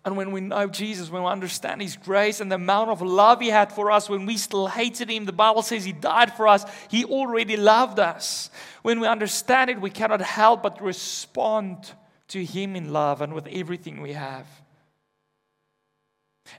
And 0.04 0.18
when 0.18 0.32
we 0.32 0.42
know 0.42 0.68
Jesus, 0.68 1.12
when 1.12 1.22
we 1.24 1.30
understand 1.30 1.82
His 1.82 1.96
grace 1.96 2.42
and 2.42 2.52
the 2.52 2.56
amount 2.56 2.90
of 2.90 3.04
love 3.04 3.40
He 3.40 3.50
had 3.50 3.72
for 3.72 3.92
us, 3.92 4.10
when 4.10 4.26
we 4.26 4.36
still 4.36 4.68
hated 4.68 5.12
Him, 5.12 5.26
the 5.26 5.32
Bible 5.32 5.62
says 5.62 5.86
He 5.86 5.92
died 5.92 6.34
for 6.34 6.48
us. 6.48 6.66
He 6.90 7.06
already 7.06 7.56
loved 7.56 8.00
us. 8.00 8.50
When 8.82 9.00
we 9.00 9.08
understand 9.08 9.70
it, 9.70 9.80
we 9.80 9.92
cannot 9.92 10.22
help 10.22 10.64
but 10.64 10.82
respond 10.82 11.92
to 12.30 12.44
Him 12.44 12.76
in 12.76 12.92
love 12.92 13.22
and 13.22 13.34
with 13.34 13.48
everything 13.48 14.02
we 14.02 14.14
have. 14.14 14.48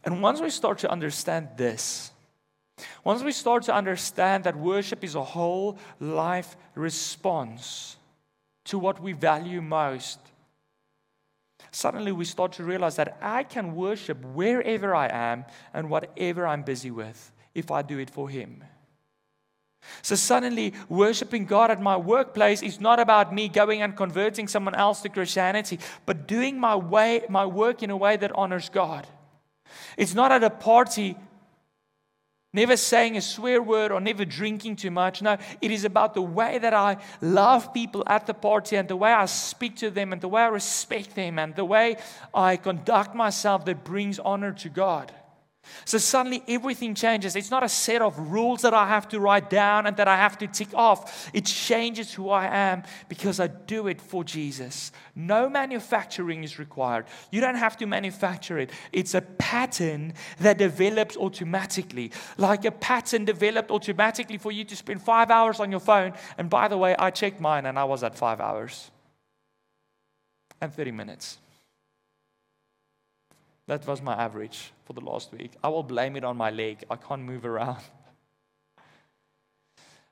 And 0.04 0.22
once 0.22 0.40
we 0.40 0.50
start 0.50 0.78
to 0.78 0.90
understand 0.90 1.48
this, 1.56 2.11
once 3.04 3.22
we 3.22 3.32
start 3.32 3.64
to 3.64 3.74
understand 3.74 4.44
that 4.44 4.56
worship 4.56 5.04
is 5.04 5.14
a 5.14 5.22
whole 5.22 5.78
life 6.00 6.56
response 6.74 7.96
to 8.64 8.78
what 8.78 9.00
we 9.00 9.12
value 9.12 9.60
most, 9.60 10.18
suddenly 11.70 12.12
we 12.12 12.24
start 12.24 12.52
to 12.52 12.64
realize 12.64 12.96
that 12.96 13.18
I 13.20 13.42
can 13.42 13.74
worship 13.74 14.24
wherever 14.24 14.94
I 14.94 15.08
am 15.08 15.44
and 15.74 15.90
whatever 15.90 16.46
I'm 16.46 16.62
busy 16.62 16.90
with 16.90 17.32
if 17.54 17.70
I 17.70 17.82
do 17.82 17.98
it 17.98 18.10
for 18.10 18.28
Him. 18.28 18.64
So 20.00 20.14
suddenly, 20.14 20.74
worshiping 20.88 21.44
God 21.44 21.72
at 21.72 21.82
my 21.82 21.96
workplace 21.96 22.62
is 22.62 22.80
not 22.80 23.00
about 23.00 23.34
me 23.34 23.48
going 23.48 23.82
and 23.82 23.96
converting 23.96 24.46
someone 24.46 24.76
else 24.76 25.00
to 25.02 25.08
Christianity, 25.08 25.80
but 26.06 26.28
doing 26.28 26.58
my 26.58 26.76
way, 26.76 27.22
my 27.28 27.44
work 27.46 27.82
in 27.82 27.90
a 27.90 27.96
way 27.96 28.16
that 28.16 28.30
honors 28.36 28.68
God. 28.68 29.08
It's 29.96 30.14
not 30.14 30.30
at 30.30 30.44
a 30.44 30.50
party 30.50 31.16
Never 32.54 32.76
saying 32.76 33.16
a 33.16 33.22
swear 33.22 33.62
word 33.62 33.92
or 33.92 34.00
never 34.00 34.26
drinking 34.26 34.76
too 34.76 34.90
much. 34.90 35.22
No, 35.22 35.38
it 35.62 35.70
is 35.70 35.84
about 35.84 36.12
the 36.12 36.20
way 36.20 36.58
that 36.58 36.74
I 36.74 36.98
love 37.22 37.72
people 37.72 38.02
at 38.06 38.26
the 38.26 38.34
party 38.34 38.76
and 38.76 38.86
the 38.86 38.96
way 38.96 39.10
I 39.10 39.24
speak 39.24 39.76
to 39.76 39.90
them 39.90 40.12
and 40.12 40.20
the 40.20 40.28
way 40.28 40.42
I 40.42 40.48
respect 40.48 41.14
them 41.14 41.38
and 41.38 41.54
the 41.54 41.64
way 41.64 41.96
I 42.34 42.56
conduct 42.58 43.14
myself 43.14 43.64
that 43.64 43.84
brings 43.84 44.18
honor 44.18 44.52
to 44.52 44.68
God. 44.68 45.12
So 45.84 45.98
suddenly 45.98 46.42
everything 46.48 46.94
changes. 46.94 47.36
It's 47.36 47.50
not 47.50 47.62
a 47.62 47.68
set 47.68 48.02
of 48.02 48.18
rules 48.18 48.62
that 48.62 48.74
I 48.74 48.88
have 48.88 49.08
to 49.08 49.20
write 49.20 49.50
down 49.50 49.86
and 49.86 49.96
that 49.96 50.08
I 50.08 50.16
have 50.16 50.38
to 50.38 50.46
tick 50.46 50.74
off. 50.74 51.30
It 51.32 51.46
changes 51.46 52.12
who 52.12 52.30
I 52.30 52.46
am 52.46 52.82
because 53.08 53.40
I 53.40 53.46
do 53.46 53.86
it 53.86 54.00
for 54.00 54.24
Jesus. 54.24 54.92
No 55.14 55.48
manufacturing 55.48 56.44
is 56.44 56.58
required. 56.58 57.06
You 57.30 57.40
don't 57.40 57.56
have 57.56 57.76
to 57.78 57.86
manufacture 57.86 58.58
it. 58.58 58.70
It's 58.92 59.14
a 59.14 59.20
pattern 59.20 60.14
that 60.40 60.58
develops 60.58 61.16
automatically. 61.16 62.12
Like 62.38 62.64
a 62.64 62.72
pattern 62.72 63.24
developed 63.24 63.70
automatically 63.70 64.38
for 64.38 64.52
you 64.52 64.64
to 64.64 64.76
spend 64.76 65.02
five 65.02 65.30
hours 65.30 65.60
on 65.60 65.70
your 65.70 65.80
phone. 65.80 66.12
And 66.38 66.48
by 66.48 66.68
the 66.68 66.78
way, 66.78 66.96
I 66.98 67.10
checked 67.10 67.40
mine 67.40 67.66
and 67.66 67.78
I 67.78 67.84
was 67.84 68.02
at 68.02 68.16
five 68.16 68.40
hours 68.40 68.90
and 70.60 70.72
30 70.72 70.92
minutes. 70.92 71.38
That 73.68 73.86
was 73.86 74.02
my 74.02 74.14
average 74.14 74.72
for 74.84 74.92
the 74.92 75.00
last 75.00 75.32
week. 75.32 75.52
I 75.62 75.68
will 75.68 75.82
blame 75.82 76.16
it 76.16 76.24
on 76.24 76.36
my 76.36 76.50
leg. 76.50 76.84
I 76.90 76.96
can't 76.96 77.22
move 77.22 77.44
around. 77.44 77.78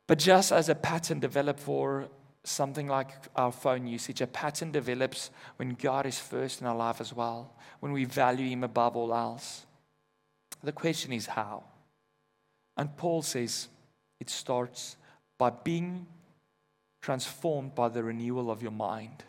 But 0.07 0.19
just 0.19 0.51
as 0.51 0.69
a 0.69 0.75
pattern 0.75 1.21
developed 1.21 1.61
for 1.61 2.09
something 2.43 2.89
like 2.89 3.13
our 3.37 3.53
phone 3.53 3.87
usage, 3.87 4.21
a 4.21 4.27
pattern 4.27 4.73
develops 4.73 5.31
when 5.55 5.75
God 5.75 6.05
is 6.05 6.19
first 6.19 6.61
in 6.61 6.67
our 6.67 6.75
life 6.75 7.01
as 7.01 7.15
well, 7.15 7.55
when 7.79 7.93
we 7.93 8.05
value 8.07 8.49
Him 8.49 8.65
above 8.65 8.97
all 8.97 9.15
else. 9.15 9.67
The 10.65 10.73
question 10.73 11.13
is 11.13 11.27
how? 11.27 11.63
And 12.77 12.97
Paul 12.97 13.23
says 13.23 13.69
it 14.19 14.31
starts 14.31 14.97
by 15.39 15.51
being 15.51 16.07
transformed 17.01 17.75
by 17.75 17.89
the 17.89 18.03
renewal 18.03 18.51
of 18.51 18.63
your 18.63 18.73
mind. 18.73 19.25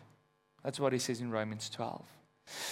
That's 0.62 0.78
what 0.78 0.92
he 0.92 0.98
says 0.98 1.20
in 1.20 1.30
Romans 1.30 1.70
12. 1.70 2.02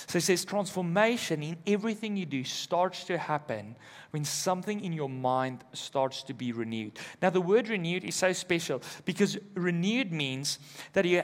So 0.07 0.15
he 0.15 0.21
says 0.21 0.45
transformation 0.45 1.43
in 1.43 1.57
everything 1.67 2.17
you 2.17 2.27
do 2.27 2.45
starts 2.45 3.05
to 3.05 3.19
happen 3.19 3.77
when 4.11 4.25
something 4.25 4.81
in 4.81 4.93
your 4.93 5.09
mind 5.09 5.65
starts 5.73 6.23
to 6.25 6.35
be 6.35 6.53
renewed. 6.53 6.99
Now, 7.23 7.31
the 7.31 7.41
word 7.41 7.69
renewed 7.69 8.05
is 8.05 8.15
so 8.15 8.33
special 8.33 8.83
because 9.05 9.39
renewed 9.55 10.13
means 10.13 10.59
that 10.93 11.05
you, 11.05 11.23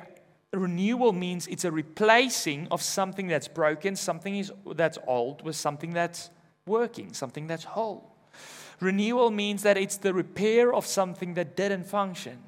renewal 0.52 1.12
means 1.12 1.46
it's 1.46 1.64
a 1.64 1.70
replacing 1.70 2.68
of 2.70 2.82
something 2.82 3.26
that's 3.26 3.48
broken, 3.48 3.96
something 3.96 4.36
is, 4.36 4.52
that's 4.74 4.98
old, 5.06 5.42
with 5.42 5.56
something 5.56 5.92
that's 5.92 6.30
working, 6.66 7.12
something 7.12 7.46
that's 7.46 7.64
whole. 7.64 8.12
Renewal 8.80 9.30
means 9.30 9.62
that 9.62 9.76
it's 9.76 9.96
the 9.96 10.12
repair 10.12 10.72
of 10.72 10.86
something 10.86 11.34
that 11.34 11.56
didn't 11.56 11.84
function. 11.84 12.38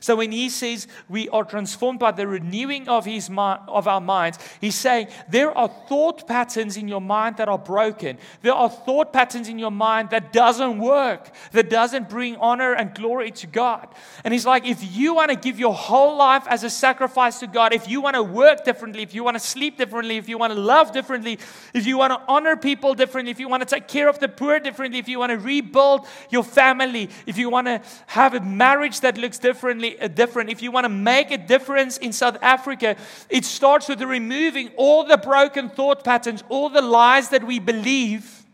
So 0.00 0.16
when 0.16 0.32
he 0.32 0.48
says 0.48 0.86
we 1.08 1.28
are 1.30 1.44
transformed 1.44 1.98
by 1.98 2.12
the 2.12 2.26
renewing 2.26 2.88
of 2.88 3.04
his 3.04 3.30
of 3.30 3.88
our 3.88 4.00
minds, 4.00 4.38
he's 4.60 4.74
saying 4.74 5.08
there 5.28 5.56
are 5.56 5.68
thought 5.68 6.26
patterns 6.26 6.76
in 6.76 6.88
your 6.88 7.00
mind 7.00 7.36
that 7.38 7.48
are 7.48 7.58
broken. 7.58 8.18
There 8.42 8.52
are 8.52 8.68
thought 8.68 9.12
patterns 9.12 9.48
in 9.48 9.58
your 9.58 9.70
mind 9.70 10.10
that 10.10 10.32
doesn't 10.32 10.78
work, 10.78 11.30
that 11.52 11.70
doesn't 11.70 12.08
bring 12.08 12.36
honor 12.36 12.72
and 12.72 12.94
glory 12.94 13.30
to 13.32 13.46
God. 13.46 13.88
And 14.24 14.34
he's 14.34 14.46
like, 14.46 14.66
if 14.66 14.96
you 14.96 15.14
want 15.14 15.30
to 15.30 15.36
give 15.36 15.58
your 15.58 15.74
whole 15.74 16.16
life 16.16 16.46
as 16.48 16.64
a 16.64 16.70
sacrifice 16.70 17.40
to 17.40 17.46
God, 17.46 17.72
if 17.72 17.88
you 17.88 18.00
want 18.00 18.16
to 18.16 18.22
work 18.22 18.64
differently, 18.64 19.02
if 19.02 19.14
you 19.14 19.24
want 19.24 19.36
to 19.36 19.40
sleep 19.40 19.78
differently, 19.78 20.16
if 20.16 20.28
you 20.28 20.38
want 20.38 20.52
to 20.52 20.58
love 20.58 20.92
differently, 20.92 21.38
if 21.74 21.86
you 21.86 21.96
want 21.96 22.12
to 22.12 22.20
honor 22.28 22.56
people 22.56 22.94
differently, 22.94 23.30
if 23.30 23.40
you 23.40 23.48
want 23.48 23.62
to 23.62 23.74
take 23.74 23.88
care 23.88 24.08
of 24.08 24.18
the 24.18 24.28
poor 24.28 24.58
differently, 24.60 24.98
if 24.98 25.08
you 25.08 25.18
want 25.18 25.30
to 25.30 25.38
rebuild 25.38 26.06
your 26.30 26.44
family, 26.44 27.08
if 27.26 27.38
you 27.38 27.48
want 27.48 27.66
to 27.66 27.80
have 28.06 28.34
a 28.34 28.40
marriage 28.40 29.00
that 29.00 29.16
looks 29.16 29.38
different 29.38 29.69
differently, 29.70 30.00
uh, 30.00 30.08
different. 30.08 30.50
If 30.50 30.62
you 30.62 30.70
want 30.70 30.84
to 30.84 30.88
make 30.88 31.30
a 31.30 31.38
difference 31.38 31.98
in 31.98 32.12
South 32.12 32.38
Africa, 32.42 32.96
it 33.28 33.44
starts 33.44 33.88
with 33.88 34.02
removing 34.02 34.70
all 34.76 35.04
the 35.04 35.16
broken 35.16 35.68
thought 35.68 36.04
patterns, 36.04 36.42
all 36.48 36.68
the 36.68 36.82
lies 36.82 37.28
that 37.30 37.44
we 37.44 37.58
believe, 37.58 38.44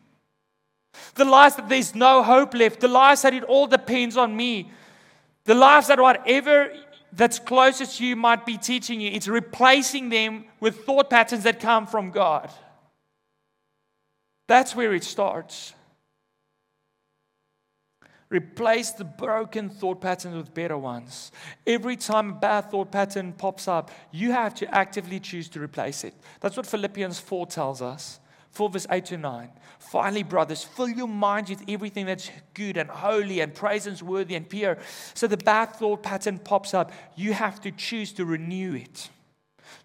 the 1.14 1.24
lies 1.24 1.56
that 1.56 1.68
there's 1.68 1.94
no 1.94 2.22
hope 2.22 2.54
left, 2.54 2.80
the 2.80 2.88
lies 2.88 3.22
that 3.22 3.34
it 3.34 3.44
all 3.44 3.66
depends 3.66 4.16
on 4.16 4.36
me, 4.36 4.70
the 5.44 5.54
lies 5.54 5.86
that 5.86 6.00
whatever 6.00 6.72
that's 7.12 7.38
closest 7.38 7.98
to 7.98 8.06
you 8.06 8.16
might 8.16 8.44
be 8.44 8.58
teaching 8.58 9.00
you, 9.00 9.10
it's 9.10 9.28
replacing 9.28 10.10
them 10.10 10.44
with 10.60 10.84
thought 10.84 11.08
patterns 11.08 11.44
that 11.44 11.60
come 11.60 11.86
from 11.86 12.10
God. 12.10 12.50
That's 14.48 14.76
where 14.76 14.94
it 14.94 15.04
starts. 15.04 15.72
Replace 18.28 18.90
the 18.90 19.04
broken 19.04 19.68
thought 19.68 20.00
patterns 20.00 20.34
with 20.34 20.52
better 20.52 20.76
ones. 20.76 21.30
Every 21.66 21.96
time 21.96 22.30
a 22.30 22.34
bad 22.34 22.70
thought 22.70 22.90
pattern 22.90 23.32
pops 23.32 23.68
up, 23.68 23.90
you 24.10 24.32
have 24.32 24.54
to 24.56 24.74
actively 24.74 25.20
choose 25.20 25.48
to 25.50 25.60
replace 25.60 26.02
it. 26.02 26.14
That's 26.40 26.56
what 26.56 26.66
Philippians 26.66 27.20
4 27.20 27.46
tells 27.46 27.82
us. 27.82 28.18
4 28.50 28.70
verse 28.70 28.86
8 28.90 29.04
to 29.06 29.18
9. 29.18 29.50
Finally, 29.78 30.22
brothers, 30.24 30.64
fill 30.64 30.88
your 30.88 31.06
minds 31.06 31.50
with 31.50 31.62
everything 31.68 32.06
that's 32.06 32.30
good 32.54 32.76
and 32.76 32.88
holy 32.88 33.40
and 33.40 33.54
praiseworthy 33.54 34.34
and 34.34 34.48
pure. 34.48 34.78
So 35.14 35.26
the 35.26 35.36
bad 35.36 35.66
thought 35.76 36.02
pattern 36.02 36.38
pops 36.38 36.74
up. 36.74 36.90
You 37.14 37.32
have 37.34 37.60
to 37.60 37.70
choose 37.70 38.12
to 38.14 38.24
renew 38.24 38.74
it 38.74 39.10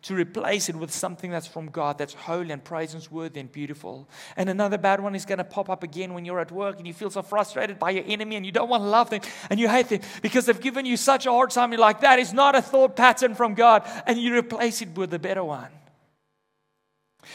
to 0.04 0.16
replace 0.16 0.68
it 0.68 0.76
with 0.76 0.92
something 0.92 1.30
that's 1.30 1.46
from 1.46 1.68
God, 1.68 1.98
that's 1.98 2.14
holy 2.14 2.52
and 2.52 2.64
praiseworthy 2.64 3.40
and 3.40 3.52
beautiful. 3.52 4.10
And 4.36 4.50
another 4.50 4.78
bad 4.78 5.00
one 5.00 5.14
is 5.14 5.26
going 5.26 5.38
to 5.38 5.44
pop 5.44 5.70
up 5.70 5.84
again 5.84 6.14
when 6.14 6.26
you're 6.26 6.40
at 6.40 6.52
work 6.52 6.78
and 6.78 6.88
you 6.88 6.94
feel 6.94 7.12
so 7.12 7.22
frustrated 7.22 7.78
by 7.78 7.92
your 7.92 8.04
enemy 8.08 8.36
and 8.36 8.46
you 8.46 8.52
don't 8.52 8.70
want 8.70 8.82
to 8.82 8.88
love 8.88 9.10
them 9.12 9.22
and 9.50 9.60
you 9.60 9.70
hate 9.70 9.90
them 9.90 10.02
because 10.22 10.48
they've 10.48 10.60
given 10.60 10.86
you 10.86 10.98
such 10.98 11.26
a 11.26 11.32
hard 11.32 11.52
time. 11.52 11.72
You're 11.72 11.82
like, 11.82 12.02
that 12.02 12.18
is 12.18 12.34
not 12.34 12.56
a 12.56 12.62
thought 12.62 12.96
pattern 12.96 13.36
from 13.36 13.54
God. 13.54 13.88
And 14.08 14.20
you 14.20 14.36
replace 14.36 14.82
it 14.82 14.90
with 14.96 15.14
a 15.14 15.20
better 15.20 15.44
one. 15.44 15.70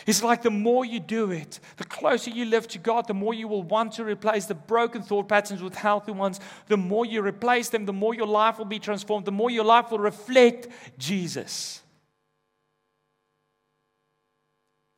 It's 0.05 0.23
like 0.23 0.43
the 0.43 0.51
more 0.51 0.85
you 0.85 0.99
do 0.99 1.31
it, 1.31 1.61
the 1.77 1.85
closer 1.85 2.31
you 2.31 2.45
live 2.47 2.67
to 2.69 2.79
God, 2.79 3.07
the 3.07 3.15
more 3.15 3.33
you 3.33 3.47
will 3.47 3.63
want 3.63 3.93
to 3.95 4.05
replace 4.05 4.47
the 4.47 4.55
broken 4.55 5.03
thought 5.03 5.29
patterns 5.29 5.63
with 5.63 5.77
healthy 5.77 6.13
ones. 6.13 6.41
The 6.67 6.77
more 6.77 7.07
you 7.07 7.23
replace 7.23 7.69
them, 7.69 7.87
the 7.87 7.93
more 7.93 8.13
your 8.13 8.27
life 8.27 8.59
will 8.59 8.65
be 8.65 8.81
transformed, 8.81 9.25
the 9.25 9.33
more 9.33 9.51
your 9.51 9.65
life 9.65 9.93
will 9.93 10.01
reflect 10.01 10.67
Jesus. 10.99 11.83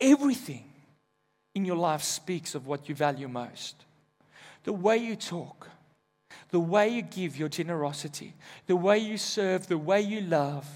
Everything 0.00 0.64
in 1.54 1.64
your 1.64 1.76
life 1.76 2.02
speaks 2.02 2.54
of 2.54 2.66
what 2.66 2.88
you 2.88 2.94
value 2.94 3.28
most. 3.28 3.84
The 4.64 4.72
way 4.72 4.98
you 4.98 5.16
talk, 5.16 5.68
the 6.50 6.61
way 6.61 6.88
you 6.88 7.02
give 7.02 7.37
your 7.37 7.48
generosity, 7.48 8.34
the 8.66 8.76
way 8.76 8.98
you 8.98 9.16
serve, 9.16 9.66
the 9.66 9.78
way 9.78 10.00
you 10.00 10.20
love, 10.20 10.66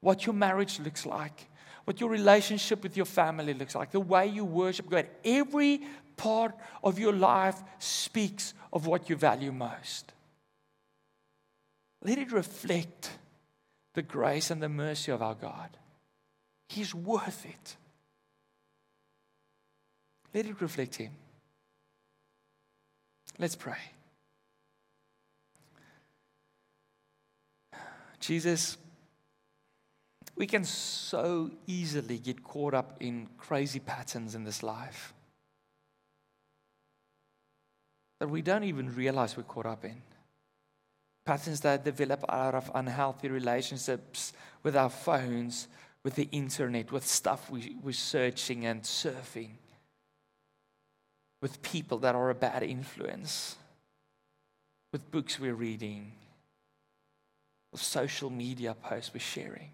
what 0.00 0.26
your 0.26 0.34
marriage 0.34 0.80
looks 0.80 1.06
like, 1.06 1.48
what 1.84 2.00
your 2.00 2.10
relationship 2.10 2.82
with 2.82 2.96
your 2.96 3.06
family 3.06 3.54
looks 3.54 3.74
like, 3.74 3.90
the 3.90 4.00
way 4.00 4.26
you 4.26 4.44
worship 4.44 4.90
God. 4.90 5.06
Every 5.24 5.82
part 6.16 6.54
of 6.82 6.98
your 6.98 7.14
life 7.14 7.62
speaks 7.78 8.52
of 8.72 8.86
what 8.86 9.08
you 9.08 9.16
value 9.16 9.52
most. 9.52 10.12
Let 12.02 12.18
it 12.18 12.32
reflect 12.32 13.10
the 13.94 14.02
grace 14.02 14.50
and 14.50 14.62
the 14.62 14.68
mercy 14.68 15.10
of 15.10 15.22
our 15.22 15.34
God. 15.34 15.70
He's 16.68 16.94
worth 16.94 17.46
it. 17.46 17.76
Let 20.34 20.46
it 20.46 20.60
reflect 20.60 20.96
Him. 20.96 21.12
Let's 23.38 23.56
pray. 23.56 23.78
Jesus, 28.20 28.76
we 30.36 30.46
can 30.46 30.64
so 30.64 31.50
easily 31.66 32.18
get 32.18 32.42
caught 32.42 32.74
up 32.74 32.96
in 33.00 33.28
crazy 33.38 33.78
patterns 33.78 34.34
in 34.34 34.44
this 34.44 34.62
life 34.62 35.14
that 38.18 38.28
we 38.28 38.42
don't 38.42 38.64
even 38.64 38.94
realize 38.94 39.36
we're 39.36 39.44
caught 39.44 39.66
up 39.66 39.84
in. 39.84 40.02
Patterns 41.24 41.60
that 41.60 41.84
develop 41.84 42.24
out 42.28 42.54
of 42.54 42.70
unhealthy 42.74 43.28
relationships 43.28 44.32
with 44.64 44.76
our 44.76 44.90
phones, 44.90 45.68
with 46.02 46.16
the 46.16 46.28
internet, 46.32 46.90
with 46.90 47.06
stuff 47.06 47.50
we, 47.50 47.76
we're 47.82 47.92
searching 47.92 48.66
and 48.66 48.82
surfing 48.82 49.50
with 51.40 51.62
people 51.62 51.98
that 51.98 52.14
are 52.14 52.30
a 52.30 52.34
bad 52.34 52.62
influence, 52.62 53.56
with 54.92 55.10
books 55.10 55.38
we're 55.38 55.54
reading, 55.54 56.12
with 57.72 57.82
social 57.82 58.30
media 58.30 58.74
posts 58.74 59.12
we're 59.12 59.20
sharing. 59.20 59.70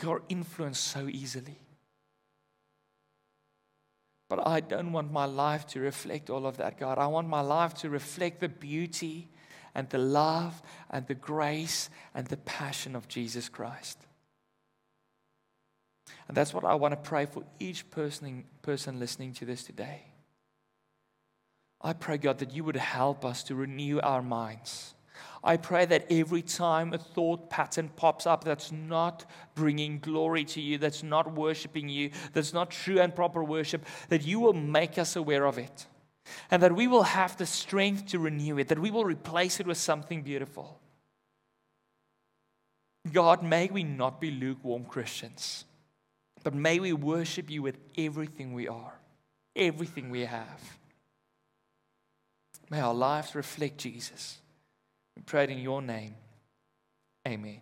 We 0.00 0.08
are 0.08 0.22
influenced 0.28 0.84
so 0.84 1.08
easily. 1.08 1.58
But 4.28 4.46
I 4.46 4.60
don't 4.60 4.92
want 4.92 5.10
my 5.10 5.24
life 5.24 5.66
to 5.68 5.80
reflect 5.80 6.28
all 6.28 6.46
of 6.46 6.58
that, 6.58 6.78
God. 6.78 6.98
I 6.98 7.06
want 7.06 7.28
my 7.28 7.40
life 7.40 7.74
to 7.76 7.88
reflect 7.88 8.40
the 8.40 8.48
beauty 8.48 9.28
and 9.74 9.88
the 9.88 9.98
love 9.98 10.60
and 10.90 11.06
the 11.06 11.14
grace 11.14 11.88
and 12.14 12.26
the 12.26 12.36
passion 12.36 12.94
of 12.94 13.08
Jesus 13.08 13.48
Christ. 13.48 13.98
And 16.26 16.36
that's 16.36 16.52
what 16.52 16.64
I 16.64 16.74
want 16.74 16.92
to 16.92 17.08
pray 17.08 17.26
for 17.26 17.42
each 17.58 17.90
person, 17.90 18.44
person 18.62 18.98
listening 18.98 19.32
to 19.34 19.44
this 19.44 19.64
today. 19.64 20.02
I 21.80 21.92
pray, 21.92 22.18
God, 22.18 22.38
that 22.38 22.52
you 22.52 22.64
would 22.64 22.76
help 22.76 23.24
us 23.24 23.42
to 23.44 23.54
renew 23.54 24.00
our 24.00 24.22
minds. 24.22 24.94
I 25.42 25.56
pray 25.56 25.86
that 25.86 26.06
every 26.10 26.42
time 26.42 26.92
a 26.92 26.98
thought 26.98 27.50
pattern 27.50 27.90
pops 27.94 28.26
up 28.26 28.44
that's 28.44 28.72
not 28.72 29.24
bringing 29.54 29.98
glory 29.98 30.44
to 30.46 30.60
you, 30.60 30.78
that's 30.78 31.02
not 31.02 31.32
worshiping 31.32 31.88
you, 31.88 32.10
that's 32.32 32.52
not 32.52 32.70
true 32.70 33.00
and 33.00 33.14
proper 33.14 33.42
worship, 33.44 33.86
that 34.08 34.24
you 34.24 34.40
will 34.40 34.52
make 34.52 34.98
us 34.98 35.16
aware 35.16 35.44
of 35.46 35.58
it. 35.58 35.86
And 36.50 36.62
that 36.62 36.74
we 36.74 36.88
will 36.88 37.04
have 37.04 37.36
the 37.36 37.46
strength 37.46 38.06
to 38.06 38.18
renew 38.18 38.58
it, 38.58 38.68
that 38.68 38.78
we 38.78 38.90
will 38.90 39.04
replace 39.04 39.60
it 39.60 39.66
with 39.66 39.78
something 39.78 40.22
beautiful. 40.22 40.80
God, 43.10 43.42
may 43.42 43.68
we 43.72 43.84
not 43.84 44.20
be 44.20 44.30
lukewarm 44.30 44.84
Christians. 44.84 45.64
But 46.48 46.54
may 46.54 46.80
we 46.80 46.94
worship 46.94 47.50
you 47.50 47.60
with 47.60 47.76
everything 47.98 48.54
we 48.54 48.68
are, 48.68 48.94
everything 49.54 50.08
we 50.08 50.24
have. 50.24 50.78
May 52.70 52.80
our 52.80 52.94
lives 52.94 53.34
reflect 53.34 53.76
Jesus. 53.76 54.38
We 55.14 55.20
pray 55.24 55.44
it 55.44 55.50
in 55.50 55.58
your 55.58 55.82
name. 55.82 56.14
Amen. 57.26 57.60